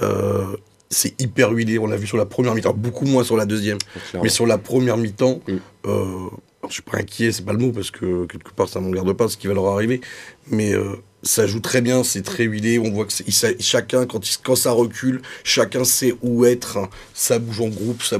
Euh, 0.00 0.56
c'est 0.92 1.20
hyper 1.20 1.50
huilé. 1.50 1.78
On 1.78 1.86
l'a 1.86 1.96
vu 1.96 2.06
sur 2.06 2.16
la 2.18 2.26
première 2.26 2.54
mi-temps, 2.54 2.74
beaucoup 2.74 3.06
moins 3.06 3.24
sur 3.24 3.36
la 3.36 3.46
deuxième. 3.46 3.78
Mais 4.22 4.28
sur 4.28 4.46
la 4.46 4.58
première 4.58 4.96
mi-temps, 4.96 5.40
mm. 5.48 5.56
euh, 5.86 6.06
je 6.68 6.74
suis 6.74 6.82
pas 6.82 6.98
inquiet, 6.98 7.32
c'est 7.32 7.44
pas 7.44 7.52
le 7.52 7.58
mot, 7.58 7.72
parce 7.72 7.90
que 7.90 8.26
quelque 8.26 8.52
part, 8.52 8.68
ça 8.68 8.80
ne 8.80 8.94
garde 8.94 9.12
pas 9.14 9.28
ce 9.28 9.36
qui 9.36 9.46
va 9.46 9.54
leur 9.54 9.66
arriver. 9.66 10.00
Mais 10.48 10.72
euh, 10.72 10.96
ça 11.22 11.46
joue 11.46 11.60
très 11.60 11.80
bien, 11.80 12.04
c'est 12.04 12.22
très 12.22 12.44
huilé. 12.44 12.78
On 12.78 12.90
voit 12.90 13.06
que 13.06 13.12
chacun, 13.60 14.06
quand, 14.06 14.20
quand 14.44 14.56
ça 14.56 14.70
recule, 14.70 15.22
chacun 15.44 15.84
sait 15.84 16.14
où 16.22 16.44
être. 16.44 16.78
Ça 17.14 17.38
bouge 17.38 17.60
en 17.60 17.68
groupe, 17.68 18.02
ça 18.02 18.18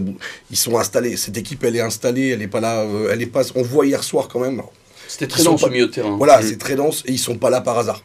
ils 0.50 0.56
sont 0.56 0.78
installés. 0.78 1.16
Cette 1.16 1.36
équipe, 1.36 1.62
elle 1.64 1.76
est 1.76 1.80
installée, 1.80 2.28
elle 2.28 2.42
est 2.42 2.48
pas 2.48 2.60
là. 2.60 2.80
Euh, 2.80 3.10
elle 3.12 3.22
est 3.22 3.26
pas. 3.26 3.42
On 3.54 3.62
voit 3.62 3.86
hier 3.86 4.02
soir 4.02 4.28
quand 4.28 4.40
même. 4.40 4.62
C'était 5.08 5.26
très 5.26 5.44
dense 5.44 5.62
au 5.62 5.68
milieu 5.68 5.86
de 5.86 5.92
terrain. 5.92 6.16
Voilà, 6.16 6.40
mm. 6.40 6.42
c'est 6.44 6.58
très 6.58 6.74
dense 6.74 7.02
et 7.06 7.12
ils 7.12 7.18
sont 7.18 7.36
pas 7.36 7.50
là 7.50 7.60
par 7.60 7.78
hasard. 7.78 8.02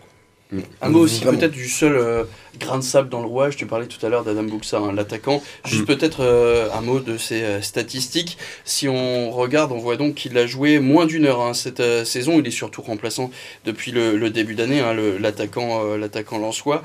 Un 0.82 0.90
mot 0.90 1.00
aussi 1.00 1.22
peut-être 1.26 1.52
du 1.52 1.68
seul 1.68 1.96
euh, 1.96 2.24
grain 2.58 2.78
de 2.78 2.84
sable 2.84 3.10
dans 3.10 3.22
le 3.22 3.28
rouage. 3.28 3.56
Tu 3.56 3.66
parlais 3.66 3.88
tout 3.88 4.04
à 4.06 4.10
l'heure 4.10 4.24
d'Adam 4.24 4.44
Buxa, 4.44 4.78
hein, 4.78 4.94
l'attaquant. 4.94 5.42
Juste 5.66 5.84
mm. 5.84 5.86
peut-être 5.86 6.20
euh, 6.22 6.70
un 6.74 6.82
mot 6.82 7.00
de 7.00 7.18
ses 7.18 7.44
euh, 7.44 7.62
statistiques. 7.62 8.38
Si 8.66 8.88
on 8.88 9.32
regarde, 9.32 9.72
on 9.72 9.78
voit 9.78 9.98
donc 9.98 10.16
qu'il 10.16 10.38
a 10.38 10.46
joué 10.46 10.80
moins 10.80 11.06
d'une 11.06 11.26
heure 11.26 11.42
hein, 11.42 11.54
cette 11.54 11.82
saison. 12.06 12.40
Il 12.40 12.48
est 12.48 12.52
surtout 12.52 12.82
remplaçant 12.82 13.32
depuis 13.66 13.92
le, 13.92 14.30
début 14.30 14.56
d'année, 14.56 14.80
hein, 14.80 14.94
l'attaquant 15.20 15.96
l'attaquant 15.96 16.38
lançois. 16.38 16.84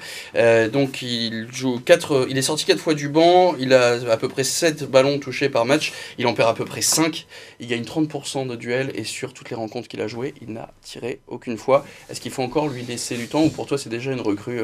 donc 0.72 1.02
il 1.02 1.48
joue 1.52 1.80
quatre, 1.80 2.26
il 2.30 2.38
est 2.38 2.42
sorti 2.42 2.64
quatre 2.64 2.80
fois 2.80 2.94
du 2.94 3.08
banc. 3.08 3.54
Il 3.58 3.72
a 3.72 3.98
à 4.10 4.16
peu 4.16 4.28
près 4.28 4.44
7 4.44 4.84
ballons 4.84 5.18
touchés 5.18 5.48
par 5.48 5.64
match. 5.64 5.92
Il 6.18 6.26
en 6.26 6.34
perd 6.34 6.50
à 6.50 6.54
peu 6.54 6.64
près 6.64 6.82
5. 6.82 7.26
Il 7.60 7.66
gagne 7.66 7.82
30% 7.82 8.46
de 8.46 8.56
duels 8.56 8.92
et 8.94 9.04
sur 9.04 9.34
toutes 9.34 9.50
les 9.50 9.56
rencontres 9.56 9.88
qu'il 9.88 10.00
a 10.00 10.06
jouées, 10.06 10.34
il 10.40 10.52
n'a 10.52 10.70
tiré 10.82 11.20
aucune 11.26 11.58
fois. 11.58 11.84
Est-ce 12.10 12.20
qu'il 12.20 12.32
faut 12.32 12.42
encore 12.42 12.68
lui 12.68 12.82
laisser 12.82 13.16
du 13.16 13.28
temps 13.28 13.48
pour 13.48 13.66
toi 13.66 13.78
c'est 13.78 13.90
déjà 13.90 14.12
une 14.12 14.20
recrue 14.20 14.60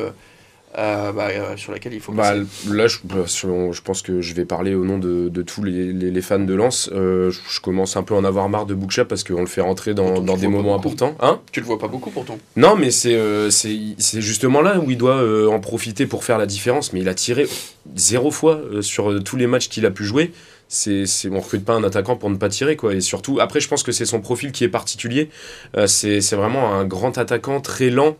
euh, 0.77 1.09
euh, 1.09 1.13
bah, 1.13 1.29
euh, 1.31 1.57
sur 1.57 1.73
laquelle 1.73 1.95
il 1.95 2.01
faut 2.01 2.13
bah, 2.13 2.35
Là, 2.69 2.87
je, 2.87 2.99
bah, 3.05 3.25
je, 3.27 3.81
pense 3.81 4.03
que 4.03 4.21
je 4.21 4.35
vais 4.35 4.45
parler 4.45 4.75
au 4.75 4.85
nom 4.85 4.99
de, 4.99 5.29
de 5.29 5.43
tous 5.43 5.63
les, 5.63 5.93
les, 5.93 6.23
fans 6.23 6.39
de 6.39 6.55
Lens. 6.55 6.91
je, 6.93 7.61
commence 7.61 7.97
un 7.97 8.03
peu 8.03 8.15
à 8.15 8.19
en 8.19 8.25
avoir 8.25 8.49
marre 8.49 8.67
de 8.67 8.75
Bookshop 8.75 9.07
parce 9.07 9.25
qu'on 9.25 9.41
le 9.41 9.47
fait 9.47 9.61
rentrer 9.61 9.95
dans, 9.95 10.21
dans 10.21 10.37
des 10.37 10.49
moments 10.49 10.75
importants. 10.75 11.17
Hein? 11.21 11.41
Tu 11.53 11.61
le 11.61 11.67
vois 11.67 11.79
pas 11.79 11.89
beaucoup 11.89 12.11
pourtant. 12.11 12.39
Non, 12.57 12.77
mais 12.77 12.91
c'est 12.91 13.19
c'est 13.51 14.21
justement 14.21 14.61
là 14.61 14.79
où 14.79 14.91
il 14.91 14.99
doit 14.99 15.49
en 15.51 15.61
profiter 15.61 16.07
pour 16.07 16.25
faire 16.25 16.39
la 16.39 16.47
différence. 16.47 16.93
Mais 16.93 17.01
il 17.01 17.09
a 17.09 17.15
tiré 17.15 17.47
zéro 17.97 18.31
fois 18.31 18.61
sur 18.81 19.23
tous 19.23 19.37
les 19.37 19.47
matchs 19.47 19.69
qu'il 19.69 19.87
a 19.87 19.91
pu 19.91 20.05
jouer 20.05 20.33
c'est, 20.69 21.07
on 21.31 21.41
recrute 21.41 21.65
pas 21.65 21.75
un 21.75 21.83
attaquant 21.83 22.17
pour 22.17 22.29
ne 22.29 22.37
pas 22.37 22.51
tirer 22.51 22.77
quoi. 22.77 22.95
Et 22.95 23.01
surtout 23.01 23.41
après 23.41 23.61
je 23.61 23.69
pense 23.69 23.83
que 23.83 23.93
c'est 23.93 24.05
son 24.05 24.21
profil 24.21 24.53
qui 24.53 24.65
est 24.65 24.69
particulier. 24.69 25.31
Euh, 25.77 25.87
c'est, 25.87 26.21
vraiment 26.37 26.75
un 26.75 26.85
grand 26.85 27.17
attaquant 27.19 27.61
très 27.61 27.91
lent. 27.91 28.17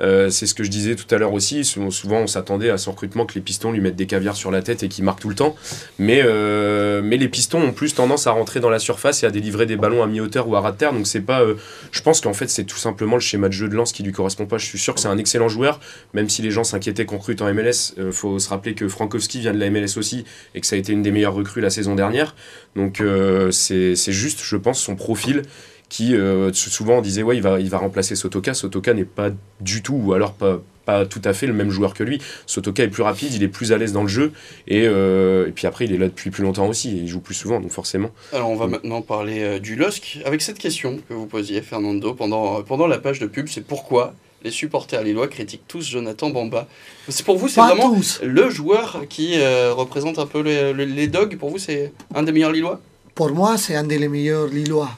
Euh, 0.00 0.28
c'est 0.28 0.46
ce 0.46 0.54
que 0.54 0.64
je 0.64 0.70
disais 0.70 0.96
tout 0.96 1.12
à 1.14 1.18
l'heure 1.18 1.32
aussi. 1.32 1.64
Souvent 1.64 2.18
on 2.18 2.26
s'attendait 2.26 2.70
à 2.70 2.76
son 2.76 2.90
recrutement 2.90 3.24
que 3.24 3.34
les 3.34 3.40
pistons 3.40 3.70
lui 3.70 3.80
mettent 3.80 3.96
des 3.96 4.06
caviars 4.06 4.36
sur 4.36 4.50
la 4.50 4.62
tête 4.62 4.82
et 4.82 4.88
qu'il 4.88 5.04
marque 5.04 5.20
tout 5.20 5.28
le 5.28 5.36
temps. 5.36 5.54
Mais, 5.98 6.22
euh, 6.24 7.00
mais 7.04 7.16
les 7.16 7.28
pistons 7.28 7.62
ont 7.62 7.72
plus 7.72 7.94
tendance 7.94 8.26
à 8.26 8.32
rentrer 8.32 8.58
dans 8.58 8.70
la 8.70 8.80
surface 8.80 9.22
et 9.22 9.26
à 9.26 9.30
délivrer 9.30 9.66
des 9.66 9.76
ballons 9.76 10.02
à 10.02 10.06
mi-hauteur 10.06 10.48
ou 10.48 10.56
à 10.56 10.60
ras 10.60 10.72
de 10.72 10.76
terre. 10.76 10.92
Donc 10.92 11.06
c'est 11.06 11.20
pas 11.20 11.42
je 11.92 12.02
pense 12.02 12.20
qu'en 12.20 12.34
fait 12.34 12.50
c'est 12.50 12.64
tout 12.64 12.78
simplement 12.78 13.14
le 13.14 13.20
schéma 13.20 13.48
de 13.48 13.52
jeu 13.52 13.68
de 13.68 13.76
lance 13.76 13.92
qui 13.92 14.02
lui 14.02 14.12
correspond 14.12 14.46
pas. 14.46 14.58
Je 14.58 14.66
suis 14.66 14.78
sûr 14.78 14.94
que 14.94 15.00
c'est 15.00 15.08
un 15.08 15.18
excellent 15.18 15.48
joueur. 15.48 15.78
Même 16.14 16.28
si 16.28 16.42
les 16.42 16.50
gens 16.50 16.64
s'inquiétaient 16.64 17.06
qu'on 17.06 17.18
recrute 17.18 17.42
en 17.42 17.52
MLS 17.54 17.94
faut 18.10 18.40
se 18.40 18.48
rappeler 18.48 18.74
que 18.74 18.88
Frankowski 18.88 19.40
vient 19.40 19.54
de 19.54 19.58
la 19.58 19.70
MLS 19.70 19.96
aussi 19.96 20.24
et 20.54 20.60
que 20.60 20.66
ça 20.66 20.74
a 20.74 20.78
été 20.78 20.92
une 20.92 21.02
des 21.02 21.12
meilleures 21.12 21.34
recrues 21.34 21.60
la 21.60 21.70
saison 21.70 21.91
dernière. 21.94 22.34
Donc 22.76 23.00
euh, 23.00 23.50
c'est 23.50 23.94
juste, 23.94 24.40
je 24.42 24.56
pense, 24.56 24.80
son 24.80 24.96
profil 24.96 25.42
qui 25.88 26.14
souvent 26.54 26.94
on 26.94 27.00
disait 27.02 27.22
ouais 27.22 27.36
il 27.36 27.42
va, 27.42 27.60
il 27.60 27.68
va 27.68 27.76
remplacer 27.76 28.16
Sotoka. 28.16 28.54
Sotoka 28.54 28.94
n'est 28.94 29.04
pas 29.04 29.28
du 29.60 29.82
tout, 29.82 29.94
ou 29.94 30.14
alors 30.14 30.32
pas, 30.32 30.62
pas 30.86 31.04
tout 31.04 31.20
à 31.22 31.34
fait 31.34 31.46
le 31.46 31.52
même 31.52 31.68
joueur 31.68 31.92
que 31.92 32.02
lui. 32.02 32.18
Sotoka 32.46 32.82
est 32.82 32.88
plus 32.88 33.02
rapide, 33.02 33.34
il 33.34 33.42
est 33.42 33.48
plus 33.48 33.72
à 33.72 33.76
l'aise 33.76 33.92
dans 33.92 34.00
le 34.00 34.08
jeu, 34.08 34.32
et, 34.68 34.84
et, 34.84 35.52
puis 35.54 35.66
après 35.66 35.84
il 35.84 35.92
est 35.92 35.98
là 35.98 36.06
depuis 36.06 36.30
plus 36.30 36.44
longtemps 36.44 36.66
aussi, 36.66 36.96
et 36.96 37.00
il 37.02 37.08
joue 37.08 37.20
plus 37.20 37.34
souvent, 37.34 37.60
donc 37.60 37.72
forcément. 37.72 38.08
Alors 38.32 38.48
on 38.48 38.56
va 38.56 38.68
maintenant 38.68 39.02
parler 39.02 39.60
du 39.60 39.76
LOSC 39.76 40.20
avec 40.24 40.40
cette 40.40 40.58
question 40.58 40.98
que 41.10 41.12
vous 41.12 41.26
posiez, 41.26 41.60
Fernando, 41.60 42.14
pendant, 42.14 42.62
pendant 42.62 42.86
la 42.86 42.96
page 42.96 43.18
de 43.18 43.26
pub, 43.26 43.48
c'est 43.48 43.66
pourquoi 43.66 44.14
les 44.44 44.50
supporters 44.50 45.02
lillois 45.02 45.28
critiquent 45.28 45.66
tous 45.68 45.88
Jonathan 45.88 46.30
Bamba. 46.30 46.66
C'est 47.08 47.24
pour 47.24 47.36
vous, 47.38 47.48
c'est 47.48 47.60
vraiment 47.60 47.94
le 48.22 48.50
joueur 48.50 49.04
qui 49.08 49.38
euh, 49.38 49.72
représente 49.74 50.18
un 50.18 50.26
peu 50.26 50.40
les, 50.40 50.72
les, 50.72 51.06
dogs. 51.06 51.36
Pour 51.36 51.50
vous, 51.50 51.58
c'est 51.58 51.92
un 52.14 52.22
des 52.22 52.32
meilleurs 52.32 52.52
lillois? 52.52 52.80
Pour 53.14 53.30
moi, 53.32 53.56
c'est 53.58 53.76
un 53.76 53.84
des 53.84 54.08
meilleurs 54.08 54.46
lillois. 54.46 54.90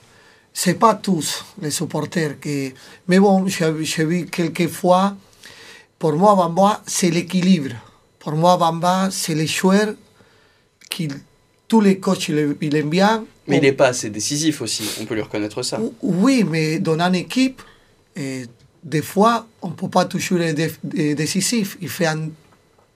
C'est 0.53 0.75
pas 0.75 0.95
tous 0.95 1.45
les 1.61 1.71
supporters 1.71 2.39
qui. 2.41 2.73
Mais 3.09 3.19
bon, 3.19 3.47
j'ai 3.47 4.05
vu 4.05 4.27
quelques 4.27 4.69
fois. 4.69 5.17
Pour 5.99 6.13
moi, 6.13 6.35
Bamba, 6.35 6.83
c'est 6.87 7.11
l'équilibre. 7.11 7.75
Pour 8.19 8.33
moi, 8.33 8.57
Bamba, 8.57 9.09
c'est 9.11 9.35
les 9.35 9.47
joueurs 9.47 9.95
qui 10.91 11.09
tous 11.69 11.81
les 11.81 11.99
coachs 11.99 12.29
il 12.29 12.77
aiment 12.77 12.91
bien. 12.91 13.25
Mais 13.47 13.57
il 13.57 13.63
n'est 13.63 13.73
pas 13.73 13.89
assez 13.89 14.11
décisif 14.11 14.63
aussi, 14.63 14.85
on 15.01 15.05
peut 15.05 15.15
lui 15.15 15.23
reconnaître 15.23 15.63
ça. 15.63 15.79
Oui, 16.03 16.45
mais 16.49 16.79
dans 16.79 16.99
une 16.99 17.15
équipe, 17.15 17.63
et 18.17 18.45
des 18.85 19.03
fois, 19.03 19.47
on 19.62 19.68
ne 19.68 19.75
peut 19.75 19.88
pas 19.88 20.05
toujours 20.05 20.42
être 20.42 20.79
décisif. 20.85 21.79
Il 21.81 21.88
fait 21.88 22.07
un 22.07 22.29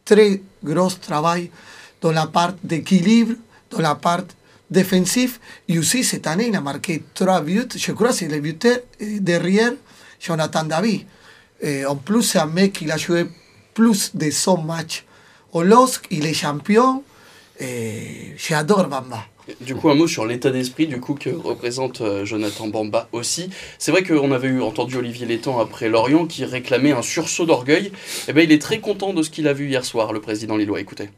très 0.04 0.42
gros 0.62 0.90
travail 0.90 1.50
dans 2.00 2.12
la 2.12 2.26
part 2.26 2.52
d'équilibre, 2.62 3.34
dans 3.70 3.80
la 3.80 3.94
part 3.94 4.24
défensive. 4.70 5.38
Et 5.66 5.78
aussi, 5.78 6.04
cette 6.04 6.26
année, 6.26 6.48
il 6.48 6.56
a 6.56 6.60
marqué 6.60 7.02
trois 7.14 7.40
buts. 7.40 7.66
Je 7.74 7.92
crois 7.92 8.08
que 8.08 8.14
c'est 8.14 8.28
le 8.28 8.38
buteur 8.38 8.78
derrière 9.00 9.72
Jonathan 10.20 10.64
David. 10.64 11.06
Et 11.60 11.86
en 11.86 11.96
plus, 11.96 12.22
c'est 12.22 12.38
un 12.38 12.46
mec 12.46 12.74
qui 12.74 12.90
a 12.90 12.98
joué 12.98 13.26
plus 13.72 14.14
de 14.14 14.30
son 14.30 14.58
match 14.58 15.06
au 15.52 15.62
LOSC. 15.62 16.06
Il 16.10 16.26
est 16.26 16.34
champion. 16.34 17.02
J'adore 18.36 18.88
Bamba. 18.88 19.24
Du 19.60 19.74
coup, 19.74 19.88
un 19.88 19.94
mot 19.94 20.06
sur 20.06 20.26
l'état 20.26 20.50
d'esprit 20.50 20.86
du 20.86 21.00
coup 21.00 21.14
que 21.14 21.30
représente 21.30 22.00
euh, 22.00 22.24
Jonathan 22.24 22.68
Bamba 22.68 23.08
aussi. 23.12 23.50
C'est 23.78 23.90
vrai 23.90 24.02
qu'on 24.02 24.32
avait 24.32 24.60
entendu 24.60 24.96
Olivier 24.96 25.26
Létang 25.26 25.58
après 25.58 25.88
Lorient 25.88 26.26
qui 26.26 26.44
réclamait 26.44 26.92
un 26.92 27.02
sursaut 27.02 27.46
d'orgueil. 27.46 27.90
Eh 28.28 28.32
ben, 28.32 28.42
il 28.42 28.52
est 28.52 28.60
très 28.60 28.80
content 28.80 29.14
de 29.14 29.22
ce 29.22 29.30
qu'il 29.30 29.48
a 29.48 29.52
vu 29.52 29.68
hier 29.68 29.84
soir, 29.84 30.12
le 30.12 30.20
président 30.20 30.56
Lillois. 30.56 30.80
Écoutez. 30.80 31.08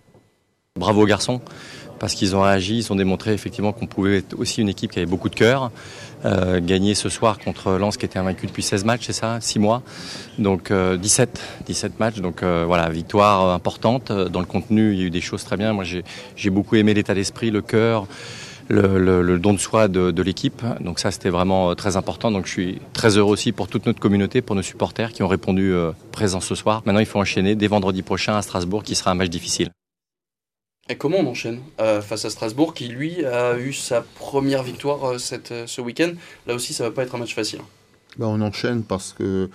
Bravo 0.77 1.05
garçon, 1.05 1.40
parce 2.00 2.14
qu'ils 2.14 2.34
ont 2.34 2.40
réagi, 2.40 2.78
ils 2.78 2.92
ont 2.92 2.96
démontré 2.96 3.32
effectivement 3.34 3.72
qu'on 3.72 3.86
pouvait 3.86 4.16
être 4.16 4.36
aussi 4.36 4.62
une 4.62 4.70
équipe 4.70 4.90
qui 4.90 4.98
avait 4.98 5.06
beaucoup 5.06 5.28
de 5.28 5.34
cœur. 5.36 5.70
Euh, 6.24 6.60
gagner 6.60 6.94
ce 6.94 7.08
soir 7.08 7.38
contre 7.38 7.72
Lens 7.72 7.96
qui 7.96 8.06
était 8.06 8.18
invaincu 8.18 8.46
depuis 8.46 8.62
16 8.62 8.84
matchs, 8.84 9.04
c'est 9.06 9.12
ça 9.12 9.38
6 9.40 9.58
mois. 9.58 9.82
Donc 10.38 10.72
17, 10.72 10.72
euh, 10.72 11.64
17 11.66 12.00
matchs. 12.00 12.20
Donc 12.20 12.42
voilà, 12.42 12.88
victoire 12.88 13.54
importante. 13.54 14.10
Dans 14.10 14.40
le 14.40 14.46
contenu, 14.46 14.92
il 14.92 14.98
y 14.98 15.02
a 15.02 15.06
eu 15.06 15.10
des 15.10 15.20
choses 15.20 15.44
très 15.44 15.56
bien. 15.56 15.72
Moi, 15.74 15.84
j'ai 15.84 16.50
beaucoup 16.50 16.76
aimé 16.76 16.94
l'état 16.94 17.14
d'esprit, 17.14 17.50
le 17.50 17.62
cœur. 17.62 18.06
Le, 18.72 19.36
don 19.38 19.52
de 19.52 19.58
soi 19.58 19.88
de, 19.88 20.22
l'équipe. 20.22 20.62
Donc 20.80 21.00
ça, 21.00 21.10
c'était 21.10 21.28
vraiment 21.28 21.74
très 21.74 21.96
important. 21.96 22.30
Donc 22.30 22.46
je 22.46 22.52
suis 22.52 22.78
très 22.92 23.18
heureux 23.18 23.32
aussi 23.32 23.50
pour 23.50 23.66
toute 23.66 23.84
notre 23.84 23.98
communauté, 23.98 24.42
pour 24.42 24.54
nos 24.54 24.62
supporters 24.62 25.12
qui 25.12 25.24
ont 25.24 25.28
répondu 25.28 25.74
présents 26.12 26.40
ce 26.40 26.54
soir. 26.54 26.80
Maintenant, 26.86 27.00
il 27.00 27.06
faut 27.06 27.18
enchaîner 27.18 27.56
dès 27.56 27.66
vendredi 27.66 28.02
prochain 28.02 28.36
à 28.36 28.42
Strasbourg, 28.42 28.84
qui 28.84 28.94
sera 28.94 29.10
un 29.10 29.14
match 29.14 29.28
difficile. 29.28 29.70
Et 30.90 30.96
comment 30.96 31.18
on 31.18 31.26
enchaîne 31.29 31.61
euh, 31.81 32.03
face 32.03 32.24
à 32.24 32.31
Strasbourg, 32.31 32.74
qui 32.74 32.88
lui 32.88 33.24
a 33.24 33.57
eu 33.57 33.72
sa 33.72 34.03
première 34.03 34.64
victoire 34.64 35.05
euh, 35.05 35.18
euh, 35.53 35.66
ce 35.68 35.81
week-end? 35.81 36.14
Là 36.48 36.55
aussi, 36.57 36.74
ça 36.74 36.83
va 36.83 36.90
pas 36.90 37.05
être 37.05 37.14
un 37.14 37.18
match 37.18 37.33
facile. 37.33 37.61
Bah, 38.18 38.26
on 38.26 38.40
enchaîne 38.40 38.83
parce 38.83 39.12
que 39.12 39.48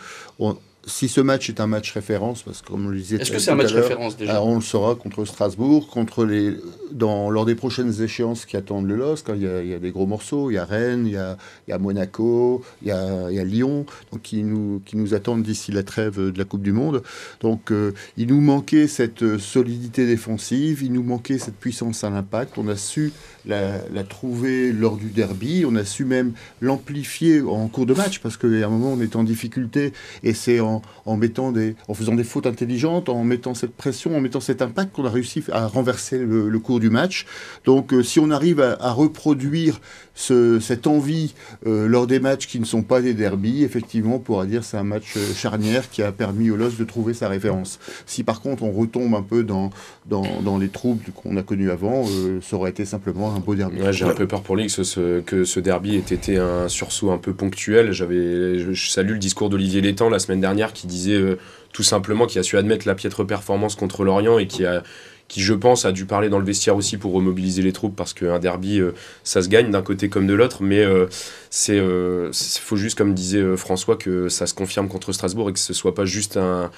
si 0.87 1.07
ce 1.07 1.21
match 1.21 1.49
est 1.49 1.59
un 1.59 1.67
match 1.67 1.91
référence, 1.91 2.43
parce 2.43 2.61
que 2.61 2.67
comme 2.67 2.85
on 2.85 2.89
le 2.89 2.97
disait, 2.97 3.17
est-ce 3.17 3.31
que 3.31 3.39
c'est 3.39 3.51
un 3.51 3.55
match 3.55 3.73
référence 3.73 4.17
déjà 4.17 4.41
On 4.41 4.55
le 4.55 4.61
saura 4.61 4.95
contre 4.95 5.25
Strasbourg, 5.25 5.87
contre 5.87 6.25
les, 6.25 6.55
dans, 6.91 7.29
lors 7.29 7.45
des 7.45 7.55
prochaines 7.55 8.01
échéances 8.01 8.45
qui 8.45 8.55
attendent 8.55 8.87
le 8.87 8.95
LOSC. 8.95 9.27
Il 9.35 9.41
y, 9.41 9.47
a, 9.47 9.61
il 9.61 9.69
y 9.69 9.73
a 9.73 9.79
des 9.79 9.91
gros 9.91 10.05
morceaux, 10.05 10.51
il 10.51 10.55
y 10.55 10.57
a 10.57 10.65
Rennes, 10.65 11.07
il 11.07 11.13
y 11.13 11.17
a, 11.17 11.37
il 11.67 11.71
y 11.71 11.73
a 11.73 11.79
Monaco, 11.79 12.63
il 12.81 12.89
y 12.89 12.91
a, 12.91 13.29
il 13.29 13.35
y 13.35 13.39
a, 13.39 13.43
Lyon, 13.43 13.85
donc 14.11 14.21
qui 14.21 14.43
nous, 14.43 14.81
qui 14.85 14.95
nous 14.97 15.13
attendent 15.13 15.43
d'ici 15.43 15.71
la 15.71 15.83
trêve 15.83 16.19
de 16.19 16.37
la 16.37 16.45
Coupe 16.45 16.61
du 16.61 16.71
Monde. 16.71 17.01
Donc 17.41 17.71
euh, 17.71 17.93
il 18.17 18.27
nous 18.27 18.41
manquait 18.41 18.87
cette 18.87 19.37
solidité 19.37 20.05
défensive, 20.05 20.83
il 20.83 20.93
nous 20.93 21.03
manquait 21.03 21.39
cette 21.39 21.55
puissance 21.57 22.03
à 22.03 22.09
l'impact. 22.09 22.57
On 22.57 22.67
a 22.67 22.75
su 22.75 23.11
la, 23.45 23.79
la, 23.93 24.03
trouver 24.03 24.71
lors 24.71 24.97
du 24.97 25.09
derby, 25.09 25.65
on 25.67 25.75
a 25.75 25.85
su 25.85 26.05
même 26.05 26.33
l'amplifier 26.61 27.41
en 27.41 27.67
cours 27.67 27.85
de 27.85 27.93
match 27.93 28.19
parce 28.19 28.37
qu'à 28.37 28.47
un 28.47 28.69
moment 28.69 28.93
on 28.93 29.01
est 29.01 29.15
en 29.15 29.23
difficulté 29.23 29.93
et 30.23 30.33
c'est 30.33 30.59
en 30.59 30.74
en, 31.05 31.19
faisant 31.93 32.15
des 32.15 32.23
fautes 32.23 32.47
intelligentes, 32.47 33.09
en 33.09 33.23
mettant 33.23 33.53
cette 33.53 33.75
pression, 33.75 34.15
en 34.15 34.21
mettant 34.21 34.39
cet 34.39 34.61
impact 34.61 34.95
qu'on 34.95 35.05
a 35.05 35.09
réussi 35.09 35.43
à 35.51 35.67
renverser 35.67 36.19
le, 36.19 36.59
cours 36.59 36.79
du 36.79 36.89
match. 36.89 37.25
Donc 37.65 37.93
euh, 37.93 38.01
si 38.01 38.19
on 38.19 38.31
arrive 38.31 38.61
à, 38.61 38.91
reproduire 38.91 39.79
cette 40.15 40.87
envie 40.87 41.33
euh, 41.67 41.87
lors 41.87 42.07
des 42.07 42.19
matchs 42.19 42.47
qui 42.47 42.59
ne 42.59 42.65
sont 42.65 42.83
pas 42.83 43.01
des 43.01 43.13
derbies, 43.13 43.63
effectivement 43.63 44.15
on 44.15 44.19
pourra 44.19 44.45
dire 44.45 44.63
c'est 44.63 44.77
un 44.77 44.83
match 44.83 45.17
euh, 45.17 45.33
charnière 45.33 45.89
qui 45.89 46.01
a 46.01 46.11
permis 46.11 46.49
au 46.49 46.55
LOS 46.55 46.77
de 46.79 46.83
trouver 46.85 47.13
sa 47.13 47.27
référence. 47.27 47.79
Si 48.05 48.23
par 48.23 48.41
contre 48.41 48.63
on 48.63 48.71
retombe 48.71 49.13
un 49.13 49.21
peu 49.21 49.43
dans, 49.43 49.69
dans, 50.05 50.57
les 50.57 50.69
troubles 50.69 51.03
qu'on 51.15 51.35
a 51.37 51.43
connus 51.43 51.69
avant, 51.69 52.05
ça 52.41 52.55
aurait 52.55 52.69
été 52.69 52.85
simplement 52.85 53.35
un 53.35 53.39
beau 53.39 53.55
derby. 53.55 53.79
J'ai 53.91 54.05
un 54.05 54.13
peu 54.13 54.27
peur 54.27 54.41
pour 54.41 54.55
lui 54.55 54.67
que 54.67 54.83
ce, 54.83 55.19
que 55.19 55.43
ce 55.43 55.59
derby 55.59 55.95
ait 55.95 55.99
été 55.99 56.37
un 56.37 56.69
sursaut 56.69 57.11
un 57.11 57.17
peu 57.17 57.33
ponctuel. 57.33 57.91
J'avais, 57.91 58.59
je, 58.59 58.71
je 58.71 58.89
salue 58.89 59.13
le 59.13 59.19
discours 59.19 59.49
d'Olivier 59.49 59.81
Létang 59.81 60.09
la 60.09 60.19
semaine 60.19 60.41
dernière 60.41 60.73
qui 60.73 60.87
disait 60.87 61.13
euh, 61.13 61.37
tout 61.73 61.83
simplement 61.83 62.25
qu'il 62.25 62.39
a 62.39 62.43
su 62.43 62.57
admettre 62.57 62.87
la 62.87 62.95
piètre 62.95 63.25
performance 63.25 63.75
contre 63.75 64.03
l'Orient 64.03 64.39
et 64.39 64.47
qui 64.47 64.65
a 64.65 64.83
qui 65.27 65.41
je 65.41 65.53
pense 65.53 65.85
a 65.85 65.91
dû 65.91 66.05
parler 66.05 66.29
dans 66.29 66.39
le 66.39 66.45
vestiaire 66.45 66.75
aussi 66.75 66.97
pour 66.97 67.13
remobiliser 67.13 67.61
les 67.61 67.73
troupes 67.73 67.95
parce 67.95 68.13
qu'un 68.13 68.39
derby 68.39 68.79
euh, 68.79 68.91
ça 69.23 69.41
se 69.41 69.49
gagne 69.49 69.71
d'un 69.71 69.81
côté 69.81 70.09
comme 70.09 70.27
de 70.27 70.33
l'autre 70.33 70.61
mais 70.61 70.79
euh, 70.79 71.07
c'est 71.49 71.81
faut 72.61 72.75
juste 72.75 72.97
comme 72.97 73.13
disait 73.13 73.57
François 73.57 73.95
que 73.95 74.29
ça 74.29 74.45
se 74.47 74.53
confirme 74.53 74.87
contre 74.87 75.11
Strasbourg 75.13 75.49
et 75.49 75.53
que 75.53 75.59
ce 75.59 75.73
soit 75.73 75.95
pas 75.95 76.05
juste 76.05 76.37
un, 76.37 76.69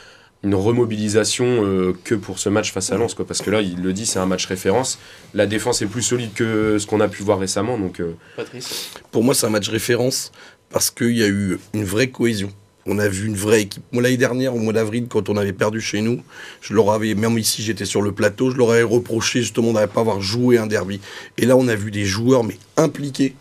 une 0.43 0.55
remobilisation 0.55 1.93
que 2.03 2.15
pour 2.15 2.39
ce 2.39 2.49
match 2.49 2.71
face 2.71 2.91
à 2.91 2.97
Lens 2.97 3.13
quoi. 3.15 3.25
Parce 3.25 3.41
que 3.41 3.49
là 3.49 3.61
il 3.61 3.81
le 3.81 3.91
dit 3.93 4.05
c'est 4.05 4.19
un 4.19 4.25
match 4.25 4.45
référence. 4.45 4.99
La 5.33 5.45
défense 5.45 5.81
est 5.81 5.87
plus 5.87 6.03
solide 6.03 6.33
que 6.33 6.77
ce 6.79 6.85
qu'on 6.85 7.01
a 7.01 7.07
pu 7.07 7.23
voir 7.23 7.39
récemment 7.39 7.77
donc 7.77 8.01
Patrice? 8.35 8.91
Pour 9.11 9.23
moi 9.23 9.33
c'est 9.33 9.47
un 9.47 9.51
match 9.51 9.69
référence 9.69 10.31
parce 10.69 10.91
qu'il 10.91 11.17
y 11.17 11.23
a 11.23 11.27
eu 11.27 11.59
une 11.73 11.83
vraie 11.83 12.09
cohésion 12.09 12.51
on 12.87 12.97
a 12.99 13.07
vu 13.07 13.27
une 13.27 13.35
vraie 13.35 13.61
équipe. 13.61 13.83
Moi, 13.91 14.01
l'année 14.01 14.17
dernière, 14.17 14.55
au 14.55 14.59
mois 14.59 14.73
d'avril, 14.73 15.07
quand 15.09 15.29
on 15.29 15.37
avait 15.37 15.53
perdu 15.53 15.81
chez 15.81 16.01
nous, 16.01 16.21
je 16.61 16.73
leur 16.73 16.91
avais, 16.91 17.13
même 17.13 17.37
ici, 17.37 17.61
j'étais 17.61 17.85
sur 17.85 18.01
le 18.01 18.11
plateau, 18.11 18.49
je 18.49 18.57
leur 18.57 18.71
avais 18.71 18.83
reproché 18.83 19.41
justement 19.41 19.73
de 19.73 19.85
pas 19.85 20.01
avoir 20.01 20.21
joué 20.21 20.57
un 20.57 20.67
derby. 20.67 20.99
Et 21.37 21.45
là, 21.45 21.55
on 21.57 21.67
a 21.67 21.75
vu 21.75 21.91
des 21.91 22.05
joueurs, 22.05 22.43
mais 22.43 22.57
impliqués. 22.77 23.35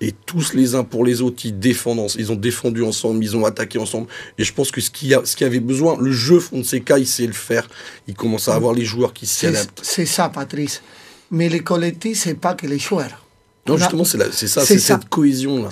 Et 0.00 0.12
tous 0.26 0.54
les 0.54 0.74
uns 0.74 0.84
pour 0.84 1.04
les 1.04 1.22
autres, 1.22 1.42
ils 1.44 1.58
défendent, 1.58 2.10
ils 2.18 2.30
ont 2.30 2.36
défendu 2.36 2.82
ensemble, 2.82 3.24
ils 3.24 3.36
ont 3.36 3.44
attaqué 3.44 3.78
ensemble. 3.78 4.06
Et 4.38 4.44
je 4.44 4.52
pense 4.52 4.70
que 4.70 4.80
ce 4.80 4.90
qui, 4.90 5.14
a, 5.14 5.22
ce 5.24 5.34
qui 5.36 5.44
avait 5.44 5.60
besoin, 5.60 5.96
le 5.98 6.12
jeu 6.12 6.40
Fonseca, 6.40 6.98
il 6.98 7.06
sait 7.06 7.26
le 7.26 7.32
faire. 7.32 7.68
Il 8.06 8.14
commence 8.14 8.48
à 8.48 8.54
avoir 8.54 8.74
les 8.74 8.84
joueurs 8.84 9.12
qui 9.12 9.26
s'adaptent. 9.26 9.80
C'est 9.82 10.06
ça, 10.06 10.28
Patrice. 10.28 10.82
Mais 11.30 11.48
les 11.48 11.60
collectifs, 11.60 12.20
c'est 12.22 12.34
pas 12.34 12.54
que 12.54 12.66
les 12.66 12.78
joueurs. 12.78 13.23
Non, 13.66 13.78
justement, 13.78 14.04
c'est 14.04 14.46
ça, 14.46 14.64
c'est 14.64 14.78
cette 14.78 15.08
cohésion-là. 15.08 15.70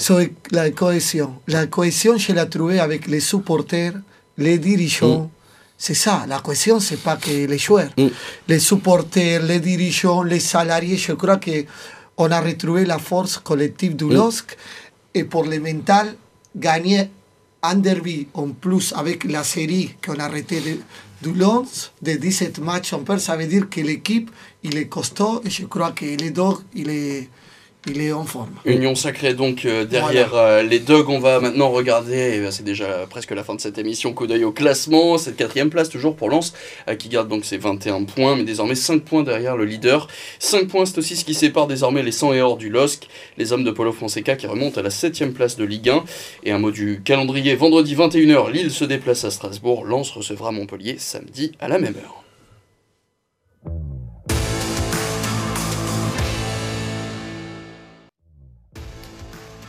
La 0.50 0.70
cohésion. 0.70 1.34
La 1.46 1.66
cohésion, 1.66 2.16
je 2.16 2.32
l'ai 2.32 2.48
trouvée 2.48 2.80
avec 2.80 3.06
les 3.06 3.20
supporters, 3.20 3.94
les 4.38 4.58
dirigeants. 4.58 5.24
Mm. 5.24 5.28
C'est 5.76 5.94
ça, 5.94 6.24
la 6.26 6.40
cohésion, 6.40 6.80
c'est 6.80 7.02
pas 7.02 7.16
que 7.16 7.30
les 7.30 7.58
joueurs. 7.58 7.90
Mm. 7.98 8.06
Les 8.48 8.60
supporters, 8.60 9.42
les 9.42 9.60
dirigeants, 9.60 10.22
les 10.22 10.40
salariés, 10.40 10.96
je 10.96 11.12
crois 11.12 11.38
qu'on 11.38 12.30
a 12.30 12.40
retrouvé 12.40 12.86
la 12.86 12.98
force 12.98 13.36
collective 13.38 13.94
du 13.94 14.06
mm. 14.06 14.12
LOSC. 14.12 14.56
Et 15.14 15.24
pour 15.24 15.44
le 15.44 15.60
mental, 15.60 16.14
gagner 16.56 17.10
un 17.62 17.74
derby 17.74 18.26
en 18.32 18.48
plus 18.48 18.94
avec 18.96 19.24
la 19.24 19.44
série 19.44 19.96
qu'on 20.04 20.18
a 20.18 20.24
arrêté 20.24 20.60
de, 20.60 20.78
du 21.28 21.38
Lens, 21.38 21.92
de 22.00 22.12
17 22.12 22.58
matchs 22.60 22.92
en 22.94 23.00
paire, 23.00 23.20
ça 23.20 23.36
veut 23.36 23.46
dire 23.46 23.68
que 23.68 23.80
l'équipe, 23.80 24.30
il 24.62 24.76
est 24.78 24.88
costaud 24.88 25.42
et 25.44 25.50
je 25.50 25.66
crois 25.66 25.92
que 25.92 26.04
les 26.04 26.30
deux, 26.30 26.42
il 26.74 26.90
est 26.90 27.28
il 27.88 28.00
est 28.00 28.12
en 28.12 28.24
forme. 28.24 28.50
Union 28.64 28.94
sacrée 28.94 29.34
donc 29.34 29.64
euh, 29.64 29.84
derrière 29.84 30.34
euh, 30.34 30.62
les 30.62 30.78
Dogs. 30.78 31.08
On 31.08 31.18
va 31.18 31.40
maintenant 31.40 31.70
regarder, 31.70 32.40
bah, 32.40 32.52
c'est 32.52 32.62
déjà 32.62 33.06
presque 33.10 33.32
la 33.32 33.42
fin 33.42 33.56
de 33.56 33.60
cette 33.60 33.76
émission, 33.76 34.12
coup 34.12 34.28
d'œil 34.28 34.44
au 34.44 34.52
classement. 34.52 35.18
Cette 35.18 35.36
quatrième 35.36 35.68
place 35.68 35.88
toujours 35.88 36.14
pour 36.14 36.30
Lens 36.30 36.52
euh, 36.88 36.94
qui 36.94 37.08
garde 37.08 37.28
donc 37.28 37.44
ses 37.44 37.58
21 37.58 38.04
points, 38.04 38.36
mais 38.36 38.44
désormais 38.44 38.76
5 38.76 39.02
points 39.02 39.24
derrière 39.24 39.56
le 39.56 39.64
leader. 39.64 40.06
5 40.38 40.68
points, 40.68 40.86
c'est 40.86 40.98
aussi 40.98 41.16
ce 41.16 41.24
qui 41.24 41.34
sépare 41.34 41.66
désormais 41.66 42.04
les 42.04 42.12
100 42.12 42.34
et 42.34 42.40
or 42.40 42.56
du 42.56 42.68
LOSC, 42.68 43.08
les 43.36 43.52
hommes 43.52 43.64
de 43.64 43.72
Polo 43.72 43.92
Fonseca 43.92 44.36
qui 44.36 44.46
remontent 44.46 44.78
à 44.78 44.82
la 44.82 44.90
7 44.90 45.34
place 45.34 45.56
de 45.56 45.64
Ligue 45.64 45.88
1. 45.88 46.04
Et 46.44 46.52
un 46.52 46.58
mot 46.58 46.70
du 46.70 47.02
calendrier, 47.04 47.56
vendredi 47.56 47.96
21h, 47.96 48.50
Lille 48.52 48.70
se 48.70 48.84
déplace 48.84 49.24
à 49.24 49.30
Strasbourg, 49.30 49.84
Lens 49.84 50.10
recevra 50.12 50.52
Montpellier 50.52 50.96
samedi 50.98 51.52
à 51.58 51.66
la 51.66 51.78
même 51.78 51.94
heure. 51.96 52.21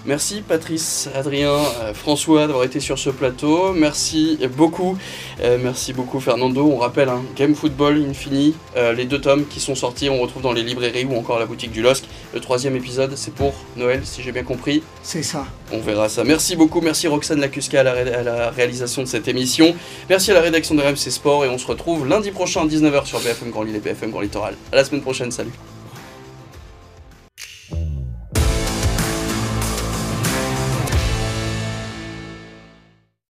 Merci 0.06 0.42
Patrice, 0.46 1.08
Adrien, 1.16 1.54
euh, 1.54 1.94
François 1.94 2.48
d'avoir 2.48 2.66
été 2.66 2.82
sur 2.82 3.00
ce 3.00 3.10
plateau. 3.10 3.72
Merci 3.72 4.38
beaucoup. 4.58 4.98
Euh, 5.42 5.58
merci 5.62 5.94
beaucoup 5.94 6.20
Fernando. 6.20 6.66
On 6.66 6.78
rappelle, 6.78 7.08
hein, 7.08 7.24
Game 7.38 7.56
Football 7.56 8.04
Infini, 8.10 8.54
euh, 8.76 8.92
les 8.92 9.06
deux 9.06 9.22
tomes 9.22 9.48
qui 9.48 9.62
sont 9.62 9.76
sortis, 9.76 10.10
on 10.10 10.20
retrouve 10.20 10.42
dans 10.42 10.52
les 10.52 10.64
librairies 10.64 11.06
ou 11.06 11.16
encore 11.16 11.40
la 11.40 11.46
boutique 11.46 11.72
du 11.72 11.82
LOSC. 11.82 12.04
Le 12.34 12.42
troisième 12.42 12.76
épisode, 12.76 13.14
c'est 13.16 13.34
pour 13.34 13.54
Noël, 13.78 14.02
si 14.04 14.22
j'ai 14.22 14.34
bien 14.34 14.44
compris. 14.44 14.84
C'est 15.04 15.24
ça. 15.24 15.46
On 15.72 15.80
verra 15.80 16.10
ça. 16.10 16.26
Merci 16.26 16.58
beaucoup. 16.58 16.82
Merci 16.82 17.08
Roxane 17.08 17.40
Lacusca 17.40 17.80
à 17.80 17.84
la, 17.84 17.92
à 17.92 18.24
la 18.24 18.50
réalisation 18.50 19.04
de 19.04 19.08
cette 19.08 19.30
émission. 19.30 19.74
Merci 20.10 20.32
à 20.32 20.34
la 20.34 20.42
rédaction 20.42 20.76
de 20.76 20.82
RMC 20.82 20.98
Sport 20.98 21.46
et 21.46 21.48
on 21.48 21.58
se 21.58 21.66
retrouve 21.66 22.06
lundi 22.06 22.32
prochain 22.32 22.64
à 22.64 22.66
19h 22.66 23.06
sur 23.06 23.22
BFM 23.22 23.52
Grand 23.52 23.64
Lille 23.64 23.78
et 23.78 23.80
BFM 23.80 24.12
Grand 24.12 24.22
Littoral. 24.22 24.56
À 24.74 24.76
la 24.76 24.84
semaine 24.84 25.02
prochaine. 25.02 25.32
Salut. 25.32 25.54